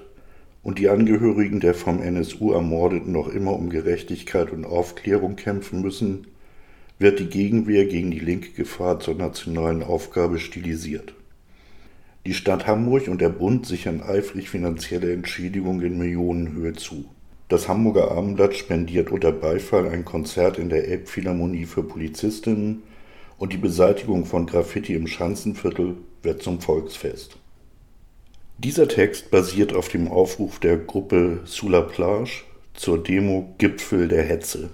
und 0.62 0.78
die 0.78 0.88
Angehörigen 0.88 1.58
der 1.58 1.74
vom 1.74 2.00
NSU 2.00 2.52
Ermordeten 2.52 3.10
noch 3.10 3.26
immer 3.26 3.54
um 3.54 3.70
Gerechtigkeit 3.70 4.52
und 4.52 4.64
Aufklärung 4.64 5.34
kämpfen 5.34 5.82
müssen, 5.82 6.28
wird 7.00 7.18
die 7.18 7.26
Gegenwehr 7.26 7.86
gegen 7.86 8.12
die 8.12 8.20
linke 8.20 8.50
Gefahr 8.50 9.00
zur 9.00 9.16
nationalen 9.16 9.82
Aufgabe 9.82 10.38
stilisiert. 10.38 11.15
Die 12.26 12.34
Stadt 12.34 12.66
Hamburg 12.66 13.06
und 13.06 13.20
der 13.20 13.28
Bund 13.28 13.66
sichern 13.66 14.02
eifrig 14.02 14.50
finanzielle 14.50 15.12
Entschädigungen 15.12 15.86
in 15.86 15.96
Millionenhöhe 15.96 16.72
zu. 16.72 17.04
Das 17.48 17.68
Hamburger 17.68 18.10
Abendblatt 18.10 18.56
spendiert 18.56 19.12
unter 19.12 19.30
Beifall 19.30 19.88
ein 19.88 20.04
Konzert 20.04 20.58
in 20.58 20.68
der 20.68 20.88
Elbphilharmonie 20.88 21.66
für 21.66 21.84
Polizistinnen 21.84 22.82
und 23.38 23.52
die 23.52 23.58
Beseitigung 23.58 24.26
von 24.26 24.46
Graffiti 24.46 24.94
im 24.94 25.06
Schanzenviertel 25.06 25.98
wird 26.24 26.42
zum 26.42 26.60
Volksfest. 26.60 27.36
Dieser 28.58 28.88
Text 28.88 29.30
basiert 29.30 29.72
auf 29.72 29.88
dem 29.88 30.08
Aufruf 30.08 30.58
der 30.58 30.78
Gruppe 30.78 31.42
Sous 31.44 31.70
la 31.70 31.82
Plage 31.82 32.42
zur 32.74 33.00
Demo 33.00 33.54
Gipfel 33.58 34.08
der 34.08 34.24
Hetze. 34.24 34.70